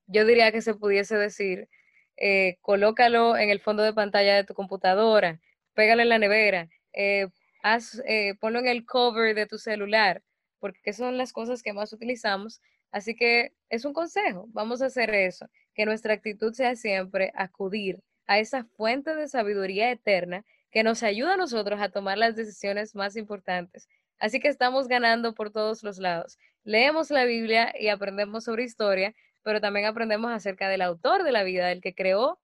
yo 0.06 0.26
diría 0.26 0.52
que 0.52 0.62
se 0.62 0.74
pudiese 0.74 1.16
decir, 1.16 1.68
eh, 2.16 2.58
colócalo 2.61 3.37
en 3.37 3.50
el 3.50 3.61
fondo 3.61 3.82
de 3.82 3.92
pantalla 3.94 4.37
de 4.37 4.44
tu 4.44 4.54
computadora, 4.54 5.40
pégalo 5.74 6.02
en 6.02 6.08
la 6.11 6.18
nevera, 6.18 6.68
eh, 6.92 7.28
haz, 7.62 8.02
eh, 8.06 8.35
ponlo 8.40 8.58
en 8.58 8.68
el 8.68 8.85
cover 8.87 9.35
de 9.35 9.46
tu 9.46 9.58
celular, 9.58 10.22
porque 10.61 10.92
son 10.92 11.18
las 11.18 11.32
cosas 11.32 11.62
que 11.62 11.72
más 11.72 11.92
utilizamos. 11.92 12.61
Así 12.92 13.16
que 13.16 13.52
es 13.70 13.85
un 13.85 13.94
consejo, 13.94 14.46
vamos 14.50 14.82
a 14.82 14.87
hacer 14.87 15.14
eso, 15.14 15.48
que 15.74 15.87
nuestra 15.87 16.14
actitud 16.14 16.52
sea 16.52 16.76
siempre 16.76 17.32
acudir 17.35 18.02
a 18.26 18.38
esa 18.38 18.64
fuente 18.64 19.14
de 19.14 19.28
sabiduría 19.28 19.90
eterna 19.90 20.44
que 20.72 20.82
nos 20.82 21.02
ayuda 21.02 21.35
a 21.35 21.37
nosotros 21.37 21.80
a 21.80 21.90
tomar 21.90 22.18
las 22.18 22.35
decisiones 22.35 22.96
más 22.96 23.16
importantes. 23.16 23.88
Así 24.18 24.40
que 24.40 24.48
estamos 24.48 24.88
ganando 24.88 25.35
por 25.35 25.50
todos 25.50 25.82
los 25.82 25.98
lados. 25.98 26.38
Leemos 26.64 27.11
la 27.11 27.24
Biblia 27.24 27.72
y 27.78 27.88
aprendemos 27.88 28.44
sobre 28.44 28.64
historia, 28.64 29.14
pero 29.42 29.61
también 29.61 29.87
aprendemos 29.87 30.32
acerca 30.32 30.68
del 30.68 30.80
autor 30.82 31.24
de 31.24 31.32
la 31.32 31.42
vida, 31.42 31.70
el 31.70 31.82
que 31.82 31.94
creó 31.94 32.40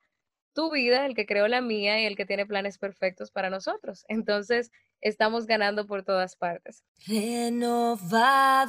tu 0.52 0.70
vida, 0.70 1.06
el 1.06 1.14
que 1.14 1.24
creó 1.24 1.48
la 1.48 1.60
mía 1.60 2.00
y 2.00 2.04
el 2.04 2.16
que 2.16 2.26
tiene 2.26 2.44
planes 2.46 2.78
perfectos 2.78 3.30
para 3.30 3.48
nosotros. 3.48 4.04
Entonces, 4.08 4.72
estamos 5.00 5.46
ganando 5.46 5.86
por 5.86 6.02
todas 6.02 6.36
partes. 6.36 6.84
Renovados. 7.06 8.68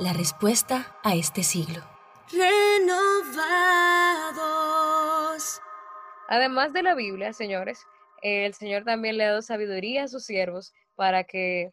La 0.00 0.12
respuesta 0.12 0.98
a 1.04 1.14
este 1.14 1.42
siglo. 1.42 1.82
Renovados 2.32 3.38
Además 6.28 6.74
de 6.74 6.82
la 6.82 6.94
Biblia, 6.94 7.32
señores, 7.32 7.86
el 8.22 8.52
Señor 8.52 8.84
también 8.84 9.16
le 9.16 9.24
ha 9.24 9.28
dado 9.28 9.42
sabiduría 9.42 10.04
a 10.04 10.08
sus 10.08 10.24
siervos 10.24 10.74
para 10.94 11.24
que 11.24 11.72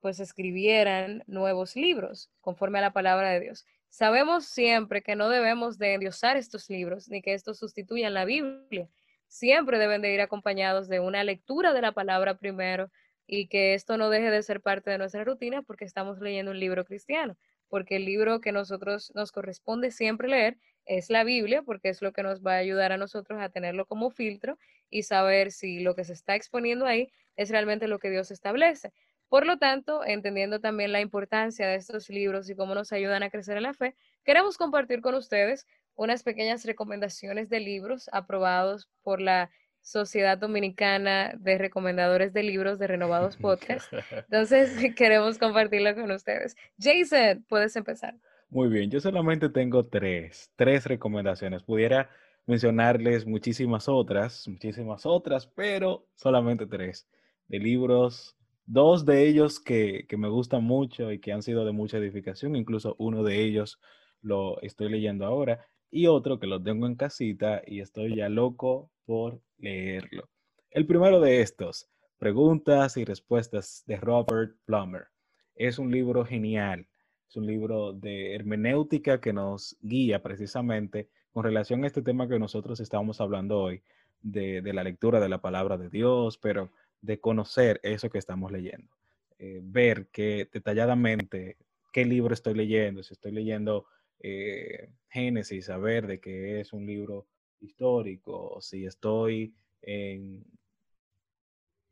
pues 0.00 0.20
escribieran 0.20 1.22
nuevos 1.26 1.76
libros 1.76 2.30
conforme 2.40 2.78
a 2.78 2.82
la 2.82 2.94
palabra 2.94 3.28
de 3.28 3.40
Dios. 3.40 3.66
Sabemos 3.90 4.46
siempre 4.46 5.02
que 5.02 5.16
no 5.16 5.28
debemos 5.28 5.76
de 5.76 5.92
endiosar 5.92 6.38
estos 6.38 6.70
libros 6.70 7.10
ni 7.10 7.20
que 7.20 7.34
estos 7.34 7.58
sustituyan 7.58 8.14
la 8.14 8.24
Biblia. 8.24 8.88
Siempre 9.26 9.78
deben 9.78 10.00
de 10.00 10.14
ir 10.14 10.22
acompañados 10.22 10.88
de 10.88 11.00
una 11.00 11.22
lectura 11.22 11.74
de 11.74 11.82
la 11.82 11.92
palabra 11.92 12.38
primero 12.38 12.90
y 13.26 13.48
que 13.48 13.74
esto 13.74 13.98
no 13.98 14.08
deje 14.08 14.30
de 14.30 14.42
ser 14.42 14.62
parte 14.62 14.90
de 14.90 14.96
nuestra 14.96 15.24
rutina 15.24 15.60
porque 15.60 15.84
estamos 15.84 16.20
leyendo 16.20 16.52
un 16.52 16.58
libro 16.58 16.86
cristiano, 16.86 17.36
porque 17.70 17.96
el 17.96 18.04
libro 18.04 18.40
que 18.42 18.52
nosotros 18.52 19.12
nos 19.14 19.32
corresponde 19.32 19.90
siempre 19.90 20.28
leer 20.28 20.58
es 20.84 21.08
la 21.08 21.24
Biblia, 21.24 21.62
porque 21.62 21.88
es 21.88 22.02
lo 22.02 22.12
que 22.12 22.22
nos 22.22 22.42
va 22.42 22.54
a 22.54 22.58
ayudar 22.58 22.92
a 22.92 22.98
nosotros 22.98 23.40
a 23.40 23.48
tenerlo 23.48 23.86
como 23.86 24.10
filtro 24.10 24.58
y 24.90 25.04
saber 25.04 25.52
si 25.52 25.80
lo 25.80 25.94
que 25.94 26.04
se 26.04 26.12
está 26.12 26.34
exponiendo 26.34 26.84
ahí 26.84 27.10
es 27.36 27.48
realmente 27.48 27.88
lo 27.88 27.98
que 27.98 28.10
Dios 28.10 28.30
establece. 28.30 28.92
Por 29.28 29.46
lo 29.46 29.58
tanto, 29.58 30.04
entendiendo 30.04 30.60
también 30.60 30.90
la 30.90 31.00
importancia 31.00 31.68
de 31.68 31.76
estos 31.76 32.10
libros 32.10 32.50
y 32.50 32.56
cómo 32.56 32.74
nos 32.74 32.92
ayudan 32.92 33.22
a 33.22 33.30
crecer 33.30 33.56
en 33.56 33.62
la 33.62 33.74
fe, 33.74 33.94
queremos 34.24 34.58
compartir 34.58 35.00
con 35.00 35.14
ustedes 35.14 35.66
unas 35.94 36.24
pequeñas 36.24 36.64
recomendaciones 36.64 37.48
de 37.48 37.60
libros 37.60 38.10
aprobados 38.12 38.88
por 39.02 39.20
la 39.20 39.50
Sociedad 39.82 40.38
Dominicana 40.38 41.32
de 41.38 41.58
Recomendadores 41.58 42.32
de 42.32 42.42
Libros 42.42 42.78
de 42.78 42.86
Renovados 42.86 43.36
Podcast. 43.38 43.92
Entonces, 44.12 44.72
queremos 44.96 45.38
compartirlo 45.38 45.94
con 45.94 46.10
ustedes. 46.10 46.56
Jason, 46.78 47.44
puedes 47.48 47.76
empezar. 47.76 48.14
Muy 48.48 48.68
bien, 48.68 48.90
yo 48.90 49.00
solamente 49.00 49.48
tengo 49.48 49.86
tres, 49.86 50.50
tres 50.56 50.84
recomendaciones. 50.86 51.62
Pudiera 51.62 52.10
mencionarles 52.46 53.26
muchísimas 53.26 53.88
otras, 53.88 54.48
muchísimas 54.48 55.06
otras, 55.06 55.46
pero 55.46 56.06
solamente 56.14 56.66
tres 56.66 57.08
de 57.46 57.58
libros 57.58 58.36
dos 58.70 59.04
de 59.04 59.26
ellos 59.26 59.58
que, 59.58 60.06
me 60.16 60.28
gustan 60.28 60.62
mucho 60.62 61.10
y 61.10 61.18
que 61.18 61.32
han 61.32 61.42
sido 61.42 61.64
de 61.64 61.72
mucha 61.72 61.98
edificación, 61.98 62.54
incluso 62.54 62.94
uno 62.98 63.24
de 63.24 63.42
ellos 63.42 63.80
lo 64.22 64.60
estoy 64.62 64.90
leyendo 64.90 65.26
ahora 65.26 65.66
y 65.90 66.06
otro 66.06 66.38
que 66.38 66.46
lo 66.46 66.62
tengo 66.62 66.86
en 66.86 66.94
casita 66.94 67.62
y 67.66 67.80
estoy 67.80 68.14
ya 68.14 68.28
loco 68.28 68.88
por 69.10 69.42
leerlo. 69.58 70.30
El 70.70 70.86
primero 70.86 71.18
de 71.18 71.40
estos, 71.40 71.88
Preguntas 72.16 72.96
y 72.96 73.04
Respuestas 73.04 73.82
de 73.88 73.96
Robert 73.96 74.54
Plummer. 74.66 75.08
Es 75.56 75.80
un 75.80 75.90
libro 75.90 76.24
genial, 76.24 76.86
es 77.28 77.34
un 77.34 77.44
libro 77.44 77.92
de 77.92 78.36
hermenéutica 78.36 79.20
que 79.20 79.32
nos 79.32 79.76
guía 79.80 80.22
precisamente 80.22 81.08
con 81.32 81.42
relación 81.42 81.82
a 81.82 81.88
este 81.88 82.02
tema 82.02 82.28
que 82.28 82.38
nosotros 82.38 82.78
estamos 82.78 83.20
hablando 83.20 83.58
hoy, 83.58 83.82
de, 84.22 84.62
la 84.72 84.84
lectura 84.84 85.18
de 85.18 85.28
la 85.28 85.40
palabra 85.40 85.76
de 85.76 85.88
Dios, 85.88 86.38
pero 86.38 86.70
de 87.02 87.18
conocer 87.18 87.80
eso 87.82 88.10
que 88.10 88.18
estamos 88.18 88.52
leyendo. 88.52 88.94
Eh, 89.40 89.58
ver 89.60 90.06
que 90.12 90.48
detalladamente 90.52 91.56
qué 91.92 92.04
libro 92.04 92.32
estoy 92.32 92.54
leyendo, 92.54 93.02
si 93.02 93.14
estoy 93.14 93.32
leyendo 93.32 93.86
eh, 94.20 94.88
Génesis, 95.08 95.66
saber 95.66 96.06
de 96.06 96.20
que 96.20 96.60
es 96.60 96.72
un 96.72 96.86
libro 96.86 97.26
histórico, 97.60 98.58
si 98.60 98.84
estoy 98.84 99.54
en 99.82 100.44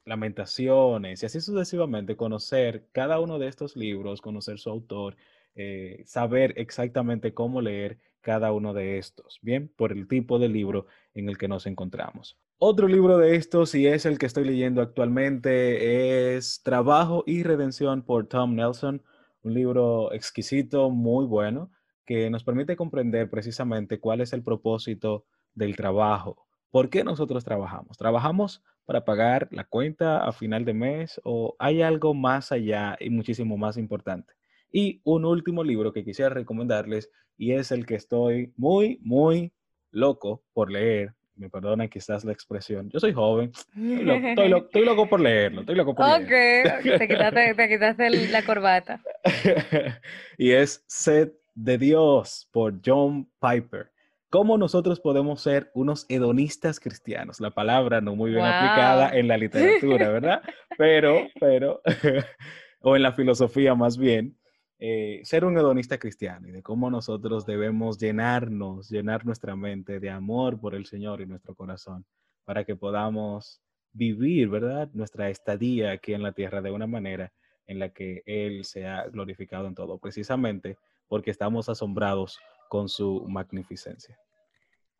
Lamentaciones 0.04 1.22
y 1.22 1.26
así 1.26 1.40
sucesivamente, 1.40 2.16
conocer 2.16 2.88
cada 2.92 3.20
uno 3.20 3.38
de 3.38 3.48
estos 3.48 3.76
libros, 3.76 4.22
conocer 4.22 4.59
su 4.59 4.70
autor, 4.70 5.16
eh, 5.54 6.02
saber 6.07 6.54
exactamente 6.57 7.35
cómo 7.35 7.61
leer 7.61 7.98
cada 8.22 8.52
uno 8.52 8.72
de 8.72 8.98
estos, 8.98 9.38
bien, 9.42 9.70
por 9.76 9.92
el 9.92 10.09
tipo 10.09 10.38
de 10.38 10.48
libro 10.48 10.87
en 11.14 11.28
el 11.28 11.37
que 11.37 11.48
nos 11.48 11.66
encontramos. 11.66 12.38
Otro 12.59 12.88
libro 12.88 13.18
de 13.18 13.37
estos, 13.37 13.74
y 13.74 13.87
es 13.87 14.07
el 14.07 14.18
que 14.18 14.26
estoy 14.26 14.44
leyendo 14.44 14.83
actualmente, 14.83 16.37
es 16.37 16.62
Trabajo 16.62 17.22
y 17.26 17.42
Redención 17.42 18.02
por 18.02 18.26
Tom 18.26 18.54
Nelson, 18.54 19.02
un 19.42 19.54
libro 19.54 20.12
exquisito, 20.12 20.90
muy 20.90 21.26
bueno, 21.26 21.70
que 22.04 22.31
nos 22.31 22.44
permite 22.44 22.76
comprender 22.76 23.31
precisamente 23.31 24.00
cuál 24.00 24.22
es 24.22 24.33
el 24.33 24.42
propósito 24.42 25.24
del 25.59 25.77
trabajo. 25.77 26.47
¿Por 26.71 26.88
qué 26.88 27.05
nosotros 27.05 27.44
trabajamos? 27.44 27.97
¿Trabajamos 27.99 28.62
para 28.85 29.05
pagar 29.05 29.49
la 29.51 29.64
cuenta 29.64 30.25
a 30.25 30.33
final 30.33 30.64
de 30.64 30.75
mes 30.75 31.21
o 31.25 31.57
hay 31.59 31.83
algo 31.83 32.14
más 32.14 32.53
allá 32.53 32.97
y 33.01 33.11
muchísimo 33.11 33.57
más 33.57 33.77
importante? 33.77 34.33
Y 34.71 35.01
un 35.05 35.25
último 35.25 35.64
libro 35.64 35.92
que 35.92 36.05
quisiera 36.05 36.31
recomendarles 36.31 37.11
y 37.37 37.53
es 37.53 37.73
el 37.73 37.87
que 37.87 37.94
estoy 37.94 38.53
muy, 38.57 38.99
muy 39.03 39.53
loco 39.90 40.42
por 40.53 40.71
leer 40.71 41.14
me 41.38 41.49
perdona 41.49 41.88
quizás 41.88 42.25
la 42.25 42.33
expresión. 42.33 42.90
Yo 42.90 42.99
soy 43.01 43.12
joven, 43.12 43.53
estoy 43.75 44.85
loco, 44.85 45.09
por 45.09 45.21
leerlo, 45.21 45.61
estoy 45.61 45.77
loco 45.77 45.94
por 45.94 46.05
Ok, 46.05 46.29
te 46.29 47.09
quitaste, 47.09 47.55
te 47.55 47.68
quitaste 47.68 48.11
la 48.29 48.42
corbata. 48.42 49.01
y 50.37 50.51
es 50.51 50.85
Sed 50.88 51.31
de 51.55 51.79
Dios 51.79 52.49
por 52.53 52.81
John 52.85 53.29
Piper. 53.40 53.90
¿Cómo 54.31 54.59
nosotros 54.59 55.01
podemos 55.01 55.41
ser 55.41 55.71
unos 55.73 56.05
hedonistas 56.11 56.81
cristianos? 56.81 57.41
La 57.41 57.51
palabra 57.51 58.03
no 58.03 58.14
muy 58.14 58.31
bien 58.31 58.45
aplicada 58.45 59.17
en 59.17 59.27
la 59.27 59.38
literatura, 59.38 60.11
¿verdad? 60.11 60.43
Pero, 60.77 61.29
pero, 61.41 61.81
o 62.81 62.95
en 62.95 63.03
la 63.03 63.12
filosofía 63.12 63.75
más 63.75 63.97
bien. 63.97 64.38
Eh, 64.81 65.23
ser 65.25 65.45
un 65.45 65.57
hedonista 65.59 65.99
cristiano 65.99 66.47
y 66.47 66.53
de 66.53 66.62
cómo 66.62 66.88
nosotros 66.88 67.47
debemos 67.47 67.99
llenarnos, 67.99 68.88
llenar 68.91 69.27
nuestra 69.27 69.57
mente 69.57 69.99
de 69.99 70.11
amor 70.11 70.61
por 70.61 70.77
el 70.77 70.87
Señor 70.87 71.21
y 71.21 71.27
nuestro 71.27 71.57
corazón 71.57 72.05
para 72.45 72.62
que 72.64 72.77
podamos 72.77 73.61
vivir, 73.93 74.49
¿verdad? 74.49 74.88
Nuestra 74.93 75.31
estadía 75.31 75.91
aquí 75.91 76.12
en 76.12 76.23
la 76.23 76.33
tierra 76.33 76.62
de 76.62 76.71
una 76.71 76.87
manera 76.87 77.33
en 77.67 77.79
la 77.81 77.88
que 77.88 78.23
Él 78.25 78.64
sea 78.64 79.09
glorificado 79.09 79.67
en 79.67 79.75
todo, 79.75 79.99
precisamente 79.99 80.77
porque 81.09 81.31
estamos 81.31 81.69
asombrados 81.69 82.38
con 82.68 82.88
su 82.88 83.24
magnificencia. 83.28 84.18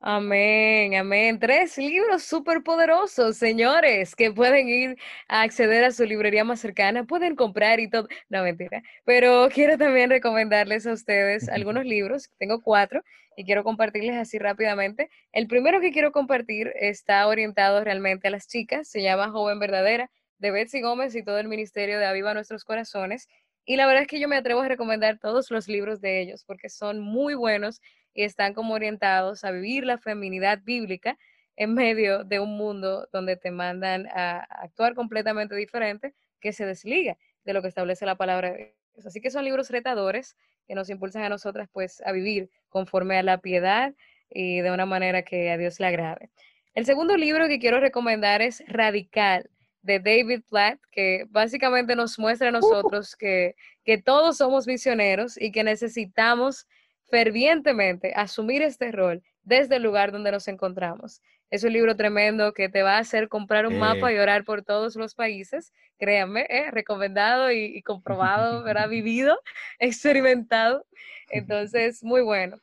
Amén, 0.01 0.95
amén. 0.95 1.41
Tres 1.41 1.77
libros 1.77 2.23
súper 2.23 2.63
poderosos, 2.63 3.37
señores, 3.37 4.15
que 4.15 4.31
pueden 4.31 4.69
ir 4.69 4.97
a 5.27 5.43
acceder 5.43 5.83
a 5.83 5.91
su 5.91 6.05
librería 6.05 6.45
más 6.45 6.61
cercana, 6.61 7.03
pueden 7.03 7.35
comprar 7.35 7.81
y 7.81 7.91
todo. 7.91 8.07
No, 8.29 8.45
mentira. 8.45 8.81
Pero 9.05 9.49
quiero 9.53 9.77
también 9.77 10.09
recomendarles 10.09 10.87
a 10.87 10.93
ustedes 10.93 11.49
algunos 11.49 11.85
libros. 11.85 12.31
Tengo 12.39 12.63
cuatro 12.63 13.03
y 13.37 13.45
quiero 13.45 13.65
compartirles 13.65 14.17
así 14.17 14.39
rápidamente. 14.39 15.11
El 15.33 15.49
primero 15.49 15.81
que 15.81 15.91
quiero 15.91 16.13
compartir 16.13 16.73
está 16.77 17.27
orientado 17.27 17.83
realmente 17.83 18.29
a 18.29 18.31
las 18.31 18.47
chicas. 18.47 18.89
Se 18.89 19.03
llama 19.03 19.31
Joven 19.31 19.59
Verdadera, 19.59 20.11
de 20.39 20.53
Betsy 20.53 20.81
Gómez 20.81 21.17
y 21.17 21.25
todo 21.25 21.39
el 21.41 21.49
ministerio 21.49 21.99
de 21.99 22.07
Aviva 22.07 22.35
Nuestros 22.35 22.65
Corazones. 22.65 23.29
Y 23.69 23.77
la 23.77 23.87
verdad 23.87 24.01
es 24.01 24.09
que 24.09 24.19
yo 24.19 24.29
me 24.29 24.37
atrevo 24.37 24.63
a 24.63 24.69
recomendar 24.69 25.19
todos 25.19 25.51
los 25.51 25.69
libros 25.69 26.01
de 26.01 26.23
ellos 26.23 26.43
porque 26.43 26.71
son 26.71 27.01
muy 27.01 27.35
buenos 27.35 27.83
y 28.15 28.23
están 28.23 28.55
como 28.55 28.73
orientados 28.73 29.45
a 29.45 29.51
vivir 29.51 29.85
la 29.85 29.99
feminidad 29.99 30.61
bíblica 30.65 31.19
en 31.55 31.75
medio 31.75 32.25
de 32.25 32.41
un 32.41 32.57
mundo 32.57 33.11
donde 33.13 33.37
te 33.37 33.51
mandan 33.51 34.07
a 34.07 34.39
actuar 34.63 34.95
completamente 34.95 35.55
diferente 35.55 36.15
que 36.41 36.55
se 36.55 36.65
desliga 36.65 37.19
de 37.45 37.53
lo 37.53 37.61
que 37.61 37.69
establece 37.69 38.07
la 38.07 38.15
palabra 38.15 38.53
de 38.53 38.75
Dios. 38.95 39.07
Así 39.07 39.21
que 39.21 39.31
son 39.31 39.45
libros 39.45 39.69
retadores 39.69 40.35
que 40.67 40.75
nos 40.75 40.89
impulsan 40.89 41.25
a 41.25 41.29
nosotras 41.29 41.69
pues 41.71 42.01
a 42.07 42.13
vivir 42.13 42.49
conforme 42.71 43.19
a 43.19 43.23
la 43.23 43.37
piedad 43.37 43.95
y 44.31 44.63
de 44.63 44.71
una 44.71 44.87
manera 44.87 45.25
que 45.25 45.51
a 45.51 45.59
Dios 45.59 45.79
le 45.79 45.89
agrade. 45.89 46.31
El 46.73 46.87
segundo 46.87 47.19
libro 47.19 47.49
que 47.49 47.59
quiero 47.59 47.81
recomendar 47.81 48.41
es 48.41 48.65
Radical 48.67 49.51
de 49.83 50.01
David 50.01 50.43
Platt, 50.49 50.79
que 50.91 51.25
básicamente 51.29 51.97
nos 51.97 52.19
muestra 52.19 52.49
a 52.49 52.53
nosotros 52.53 53.17
que, 53.17 53.55
que 53.85 53.99
todos 53.99 54.37
somos 54.37 54.67
misioneros 54.67 55.41
y 55.41 55.53
que 55.53 55.65
necesitamos 55.65 56.67
fervientemente 57.11 58.13
asumir 58.15 58.63
este 58.63 58.93
rol 58.93 59.23
desde 59.43 59.77
el 59.77 59.83
lugar 59.83 60.13
donde 60.13 60.33
nos 60.33 60.47
encontramos. 60.49 61.23
Es 61.51 61.65
un 61.65 61.73
libro 61.73 61.97
tremendo 61.97 62.53
que 62.53 62.69
te 62.69 62.83
va 62.83 62.97
a 62.97 62.99
hacer 62.99 63.29
comprar 63.29 63.67
un 63.67 63.79
mapa 63.79 64.13
y 64.13 64.19
orar 64.19 64.45
por 64.45 64.63
todos 64.63 64.97
los 64.97 65.15
países. 65.15 65.73
Créanme, 65.99 66.47
¿eh? 66.51 66.71
recomendado 66.71 67.51
y, 67.51 67.83
comprobado, 67.83 68.63
¿verdad? 68.63 68.89
vivido, 68.91 69.41
experimentado. 69.79 70.85
Entonces, 71.31 72.05
muy 72.05 72.21
bueno. 72.21 72.59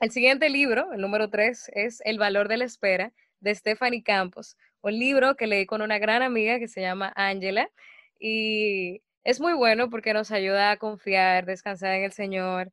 El 0.00 0.10
siguiente 0.10 0.48
libro, 0.48 0.92
el 0.92 1.00
número 1.00 1.30
tres, 1.30 1.70
es 1.74 2.00
El 2.04 2.18
valor 2.18 2.48
de 2.48 2.56
la 2.56 2.64
espera 2.64 3.12
de 3.38 3.54
Stephanie 3.54 4.02
Campos, 4.02 4.56
un 4.84 4.98
libro 4.98 5.34
que 5.36 5.46
leí 5.46 5.64
con 5.66 5.80
una 5.82 5.98
gran 5.98 6.22
amiga 6.22 6.58
que 6.58 6.68
se 6.68 6.82
llama 6.82 7.12
Angela 7.16 7.70
y 8.18 9.02
es 9.24 9.40
muy 9.40 9.54
bueno 9.54 9.88
porque 9.88 10.12
nos 10.12 10.30
ayuda 10.30 10.70
a 10.70 10.76
confiar, 10.76 11.46
descansar 11.46 11.94
en 11.94 12.04
el 12.04 12.12
Señor, 12.12 12.70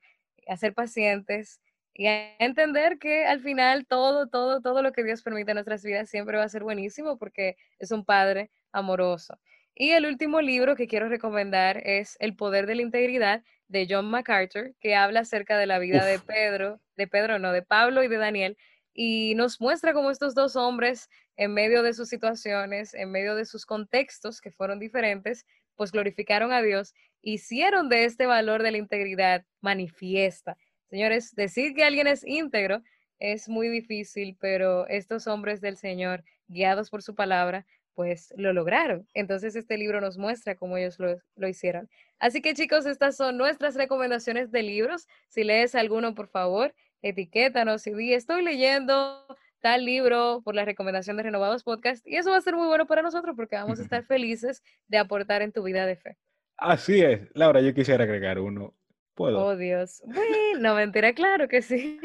a 0.47 0.57
ser 0.57 0.73
pacientes 0.73 1.61
y 1.93 2.07
a 2.07 2.35
entender 2.39 2.99
que 2.99 3.25
al 3.25 3.39
final 3.39 3.85
todo, 3.87 4.27
todo, 4.27 4.61
todo 4.61 4.81
lo 4.81 4.91
que 4.91 5.05
Dios 5.05 5.23
permite 5.23 5.51
en 5.51 5.55
nuestras 5.55 5.83
vidas 5.83 6.09
siempre 6.09 6.37
va 6.37 6.43
a 6.43 6.49
ser 6.49 6.63
buenísimo 6.63 7.17
porque 7.17 7.55
es 7.79 7.91
un 7.91 8.03
Padre 8.03 8.51
amoroso. 8.73 9.39
Y 9.73 9.91
el 9.91 10.05
último 10.05 10.41
libro 10.41 10.75
que 10.75 10.87
quiero 10.87 11.07
recomendar 11.07 11.81
es 11.85 12.17
El 12.19 12.35
Poder 12.35 12.65
de 12.65 12.75
la 12.75 12.81
Integridad 12.81 13.41
de 13.69 13.87
John 13.89 14.09
MacArthur, 14.09 14.75
que 14.81 14.95
habla 14.95 15.21
acerca 15.21 15.57
de 15.57 15.65
la 15.65 15.79
vida 15.79 16.05
de 16.05 16.19
Pedro, 16.19 16.81
de 16.97 17.07
Pedro 17.07 17.39
no, 17.39 17.53
de 17.53 17.61
Pablo 17.61 18.03
y 18.03 18.09
de 18.09 18.17
Daniel, 18.17 18.57
y 18.93 19.35
nos 19.35 19.61
muestra 19.61 19.93
cómo 19.93 20.11
estos 20.11 20.35
dos 20.35 20.55
hombres, 20.55 21.09
en 21.37 21.53
medio 21.53 21.83
de 21.83 21.93
sus 21.93 22.09
situaciones, 22.09 22.93
en 22.93 23.11
medio 23.11 23.35
de 23.35 23.45
sus 23.45 23.65
contextos 23.65 24.41
que 24.41 24.51
fueron 24.51 24.79
diferentes, 24.79 25.45
pues 25.75 25.91
glorificaron 25.91 26.51
a 26.51 26.61
Dios, 26.61 26.93
hicieron 27.21 27.89
de 27.89 28.05
este 28.05 28.25
valor 28.25 28.63
de 28.63 28.71
la 28.71 28.77
integridad 28.77 29.45
manifiesta. 29.61 30.57
Señores, 30.89 31.33
decir 31.35 31.73
que 31.73 31.83
alguien 31.83 32.07
es 32.07 32.25
íntegro 32.25 32.83
es 33.21 33.47
muy 33.47 33.69
difícil, 33.69 34.35
pero 34.39 34.87
estos 34.87 35.27
hombres 35.27 35.61
del 35.61 35.77
Señor, 35.77 36.23
guiados 36.47 36.89
por 36.89 37.03
su 37.03 37.13
palabra, 37.15 37.65
pues 37.93 38.33
lo 38.35 38.51
lograron. 38.51 39.07
Entonces 39.13 39.55
este 39.55 39.77
libro 39.77 40.01
nos 40.01 40.17
muestra 40.17 40.55
cómo 40.55 40.75
ellos 40.75 40.97
lo, 40.99 41.17
lo, 41.35 41.47
hicieron. 41.47 41.87
Así 42.19 42.41
que 42.41 42.55
chicos, 42.55 42.85
estas 42.87 43.15
son 43.15 43.37
nuestras 43.37 43.75
recomendaciones 43.75 44.51
de 44.51 44.63
libros. 44.63 45.07
Si 45.29 45.43
lees 45.43 45.75
alguno, 45.75 46.15
por 46.15 46.29
favor, 46.29 46.73
etiquétanos 47.01 47.85
y 47.87 47.93
di, 47.93 48.13
estoy 48.13 48.43
leyendo 48.43 49.25
tal 49.59 49.85
libro 49.85 50.41
por 50.43 50.55
la 50.55 50.65
recomendación 50.65 51.17
de 51.17 51.23
Renovados 51.23 51.63
Podcast 51.63 52.05
y 52.07 52.15
eso 52.17 52.31
va 52.31 52.37
a 52.37 52.41
ser 52.41 52.55
muy 52.55 52.67
bueno 52.67 52.87
para 52.87 53.01
nosotros 53.01 53.35
porque 53.35 53.55
vamos 53.55 53.79
a 53.79 53.83
estar 53.83 54.03
felices 54.05 54.63
de 54.87 54.97
aportar 54.97 55.41
en 55.41 55.51
tu 55.51 55.63
vida 55.63 55.85
de 55.85 55.95
fe. 55.95 56.17
Así 56.57 57.01
es. 57.01 57.21
Laura, 57.33 57.61
yo 57.61 57.73
quisiera 57.73 58.03
agregar 58.03 58.39
uno. 58.39 58.75
¿Puedo? 59.15 59.43
Oh, 59.45 59.55
Dios. 59.57 60.01
Bueno, 60.05 60.75
mentira, 60.75 61.13
claro 61.13 61.47
que 61.47 61.61
sí. 61.61 61.99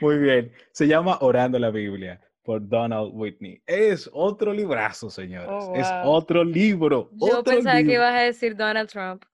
Muy 0.00 0.18
bien. 0.18 0.52
Se 0.72 0.86
llama 0.86 1.18
Orando 1.20 1.58
la 1.58 1.70
Biblia 1.70 2.20
por 2.42 2.66
Donald 2.66 3.10
Whitney. 3.12 3.62
Es 3.66 4.08
otro 4.12 4.52
librazo, 4.52 5.10
señores. 5.10 5.48
Oh, 5.50 5.74
Es 5.74 5.88
wow. 5.90 6.12
otro 6.12 6.44
libro. 6.44 7.10
Yo 7.12 7.38
otro 7.38 7.54
pensaba 7.54 7.76
que 7.78 7.82
libro. 7.82 7.94
ibas 8.02 8.14
a 8.14 8.20
decir 8.20 8.56
Donald 8.56 8.88
Trump. 8.88 9.24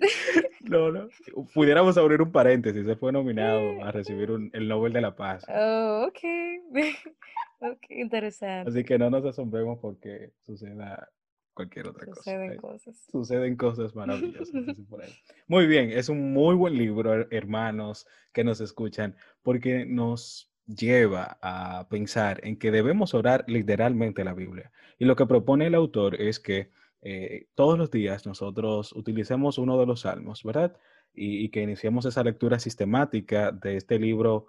No, 0.60 0.90
no. 0.92 1.08
Pudiéramos 1.54 1.96
abrir 1.96 2.20
un 2.20 2.30
paréntesis. 2.30 2.84
Se 2.84 2.94
fue 2.96 3.10
nominado 3.12 3.82
a 3.84 3.90
recibir 3.90 4.30
un- 4.30 4.50
el 4.52 4.68
Nobel 4.68 4.92
de 4.92 5.00
la 5.00 5.16
Paz. 5.16 5.44
Oh, 5.48 6.06
ok. 6.08 6.18
ok, 7.60 7.86
interesante. 7.90 8.70
Así 8.70 8.84
que 8.84 8.98
no 8.98 9.08
nos 9.08 9.24
asombremos 9.24 9.78
porque 9.80 10.32
suceda 10.42 11.08
cualquier 11.54 11.88
otra 11.88 12.06
cosa. 12.06 12.20
Suceden 12.22 12.52
Eh, 12.52 12.56
cosas. 12.56 13.06
Suceden 13.10 13.56
cosas 13.56 13.94
maravillosas. 13.94 14.52
dicen 14.66 14.86
por 14.86 15.02
ahí. 15.02 15.10
Muy 15.46 15.66
bien, 15.66 15.90
es 15.90 16.08
un 16.08 16.32
muy 16.34 16.54
buen 16.54 16.74
libro, 16.76 17.14
her- 17.14 17.28
hermanos 17.30 18.06
que 18.32 18.44
nos 18.44 18.60
escuchan, 18.60 19.16
porque 19.42 19.86
nos 19.86 20.52
lleva 20.66 21.38
a 21.40 21.88
pensar 21.88 22.40
en 22.44 22.58
que 22.58 22.70
debemos 22.70 23.14
orar 23.14 23.44
literalmente 23.48 24.22
la 24.22 24.34
Biblia. 24.34 24.70
Y 24.98 25.06
lo 25.06 25.16
que 25.16 25.24
propone 25.24 25.66
el 25.68 25.74
autor 25.74 26.20
es 26.20 26.38
que 26.38 26.70
eh, 27.02 27.46
todos 27.54 27.78
los 27.78 27.90
días 27.90 28.26
nosotros 28.26 28.92
utilicemos 28.92 29.58
uno 29.58 29.78
de 29.78 29.86
los 29.86 30.00
salmos, 30.00 30.42
¿verdad? 30.42 30.76
Y, 31.14 31.48
que 31.50 31.62
iniciemos 31.62 32.04
esa 32.06 32.22
lectura 32.22 32.58
sistemática 32.58 33.50
de 33.50 33.76
este 33.76 33.98
libro 33.98 34.48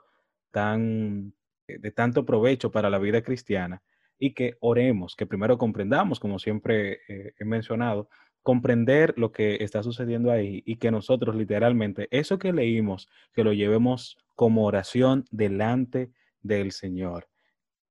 tan 0.52 1.34
eh, 1.68 1.80
de 1.80 1.92
tanto 1.92 2.26
provecho 2.26 2.72
para 2.72 2.90
la 2.90 3.00
vida 3.00 3.22
cristiana 3.22 3.82
y 4.20 4.34
que 4.34 4.58
oremos, 4.60 5.16
que 5.16 5.26
primero 5.26 5.58
comprendamos, 5.58 6.20
como 6.20 6.40
siempre 6.40 7.00
eh, 7.08 7.34
he 7.40 7.46
mencionado, 7.46 8.10
comprender 8.44 9.14
lo 9.18 9.32
que 9.32 9.58
está 9.64 9.84
sucediendo 9.84 10.32
ahí 10.32 10.64
y 10.66 10.78
que 10.78 10.92
nosotros 10.92 11.36
literalmente 11.36 12.08
eso 12.12 12.40
que 12.40 12.54
leímos, 12.54 13.10
que 13.34 13.44
lo 13.44 13.54
llevemos 13.54 14.18
como 14.36 14.66
oración 14.66 15.26
delante 15.32 16.12
del 16.42 16.72
Señor. 16.72 17.28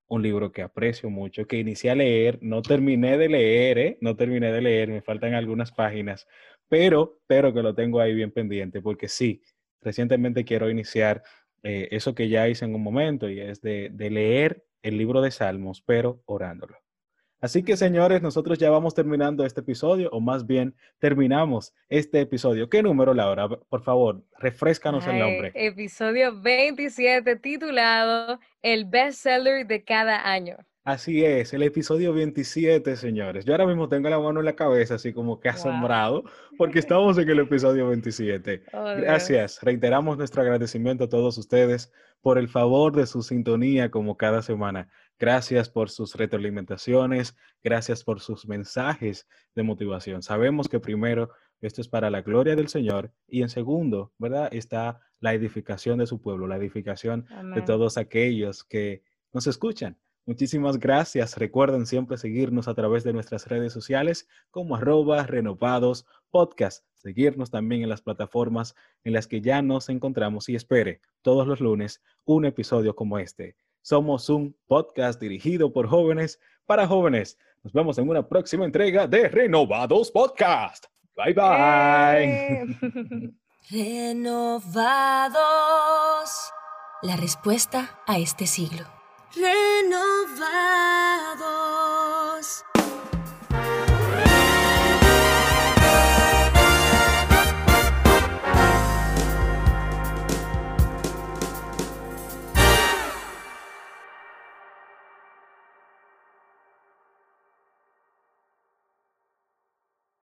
Un 0.09 0.23
libro 0.23 0.53
que 0.53 0.63
aprecio 0.63 1.11
mucho, 1.11 1.47
que 1.47 1.59
inicié 1.59 1.91
a 1.91 1.95
leer, 1.95 2.39
no 2.41 2.63
terminé 2.63 3.19
de 3.19 3.29
leer, 3.29 3.79
¿eh? 3.79 3.99
no 4.01 4.17
terminé 4.17 4.51
de 4.53 4.63
leer, 4.63 4.89
me 4.89 5.03
faltan 5.03 5.35
algunas 5.35 5.71
páginas, 5.73 6.27
pero, 6.69 7.21
pero 7.27 7.53
que 7.53 7.63
lo 7.63 7.75
tengo 7.75 8.01
ahí 8.01 8.15
bien 8.15 8.31
pendiente, 8.31 8.81
porque 8.81 9.09
sí, 9.09 9.43
recientemente 9.83 10.45
quiero 10.45 10.71
iniciar 10.71 11.23
eh, 11.63 11.89
eso 11.91 12.15
que 12.15 12.29
ya 12.29 12.49
hice 12.49 12.65
en 12.65 12.75
un 12.75 12.83
momento 12.83 13.29
y 13.29 13.41
es 13.41 13.61
de, 13.61 13.91
de 13.93 14.11
leer 14.11 14.65
el 14.83 14.97
libro 14.97 15.21
de 15.21 15.31
Salmos, 15.31 15.83
pero 15.83 16.23
orándolo. 16.27 16.77
Así 17.41 17.63
que, 17.63 17.77
señores, 17.77 18.21
nosotros 18.21 18.59
ya 18.59 18.69
vamos 18.69 18.95
terminando 18.95 19.45
este 19.45 19.61
episodio, 19.61 20.11
o 20.11 20.21
más 20.21 20.47
bien 20.47 20.75
terminamos 20.99 21.73
este 21.89 22.21
episodio. 22.21 22.69
¿Qué 22.69 22.83
número, 22.83 23.15
Laura? 23.15 23.49
Por 23.49 23.83
favor, 23.83 24.25
refrescanos 24.39 25.07
el 25.07 25.21
nombre. 25.21 25.53
Episodio 25.55 26.41
27 26.41 27.37
titulado 27.37 28.41
El 28.61 28.87
bestseller 28.87 29.67
de 29.67 29.85
cada 29.85 30.29
año. 30.29 30.57
Así 30.89 31.23
es, 31.23 31.53
el 31.53 31.63
episodio 31.65 32.15
27, 32.15 32.97
señores. 32.97 33.45
Yo 33.45 33.53
ahora 33.53 33.67
mismo 33.67 33.91
tengo 33.91 34.09
la 34.09 34.19
mano 34.19 34.41
en 34.41 34.47
la 34.47 34.57
cabeza, 34.57 34.95
así 34.95 35.13
como 35.13 35.39
que 35.39 35.51
Wow. 35.51 35.55
asombrado, 35.59 36.25
porque 36.57 36.79
estamos 36.79 37.19
en 37.19 37.29
el 37.29 37.41
episodio 37.41 37.89
27. 37.89 38.63
Oh. 38.73 38.85
Gracias. 38.97 39.59
Reiteramos 39.61 40.17
nuestro 40.17 40.41
agradecimiento 40.41 41.05
a 41.05 41.09
todos 41.11 41.37
ustedes 41.37 41.93
por 42.23 42.39
el 42.39 42.49
favor 42.49 42.97
de 42.97 43.07
su 43.07 43.21
sintonía 43.21 43.91
como 43.91 44.17
cada 44.17 44.41
semana. 44.41 44.89
Gracias 45.19 45.69
por 45.69 45.91
sus 45.91 46.15
retroalimentaciones, 46.15 47.37
gracias 47.63 48.03
por 48.03 48.21
sus 48.21 48.49
mensajes 48.49 49.29
de 49.55 49.65
motivación. 49.65 50.23
Sabemos 50.23 50.71
que 50.71 50.81
primero 50.81 51.29
esto 51.61 51.83
es 51.83 51.89
para 51.89 52.09
la 52.09 52.23
gloria 52.23 52.57
del 52.57 52.69
Señor 52.69 53.13
y 53.27 53.43
en 53.43 53.51
segundo, 53.51 54.15
¿verdad? 54.17 54.49
Está 54.53 55.01
la 55.21 55.35
edificación 55.35 55.99
de 55.99 56.07
su 56.07 56.23
pueblo, 56.23 56.47
la 56.47 56.57
edificación 56.57 57.27
de 57.29 57.35
Amén. 57.35 57.65
todos 57.67 57.99
aquellos 57.99 58.65
que 58.65 59.03
nos 59.35 59.47
escuchan. 59.47 59.99
Muchísimas 60.29 60.79
gracias. 60.79 61.39
Recuerden 61.39 61.87
siempre 61.87 62.19
seguirnos 62.19 62.69
a 62.69 62.75
través 62.75 63.03
de 63.03 63.15
nuestras 63.15 63.47
redes 63.47 63.73
sociales 63.73 64.29
como 64.51 64.77
arroba 64.77 65.23
renovados 65.23 66.05
podcast. 66.31 66.85
Seguirnos 66.97 67.51
también 67.51 67.83
en 67.83 67.89
las 67.89 68.03
plataformas 68.03 68.77
en 69.05 69.15
las 69.15 69.27
que 69.27 69.41
ya 69.41 69.63
nos 69.63 69.89
encontramos 69.89 70.51
y 70.51 70.55
espere 70.55 71.01
todos 71.23 71.47
los 71.47 71.61
lunes 71.61 72.03
un 72.27 72.45
episodio 72.45 72.95
como 72.95 73.19
este. 73.19 73.57
Somos 73.81 74.29
un 74.29 74.55
podcast 74.67 75.19
dirigido 75.19 75.73
por 75.73 75.89
jóvenes 75.89 76.39
para 76.67 76.87
jóvenes. 76.87 77.39
Nos 77.63 77.73
vemos 77.73 77.97
en 77.97 78.07
una 78.11 78.29
próxima 78.29 78.67
entrega 78.67 79.07
de 79.07 79.31
Renovados 79.31 80.11
Podcast. 80.11 80.85
Bye 81.17 81.33
bye. 81.33 82.77
Renovados. 83.71 85.41
La 87.01 87.17
respuesta 87.17 87.99
a 88.07 88.19
este 88.19 88.47
siglo 88.47 88.98
renovados. 89.39 90.29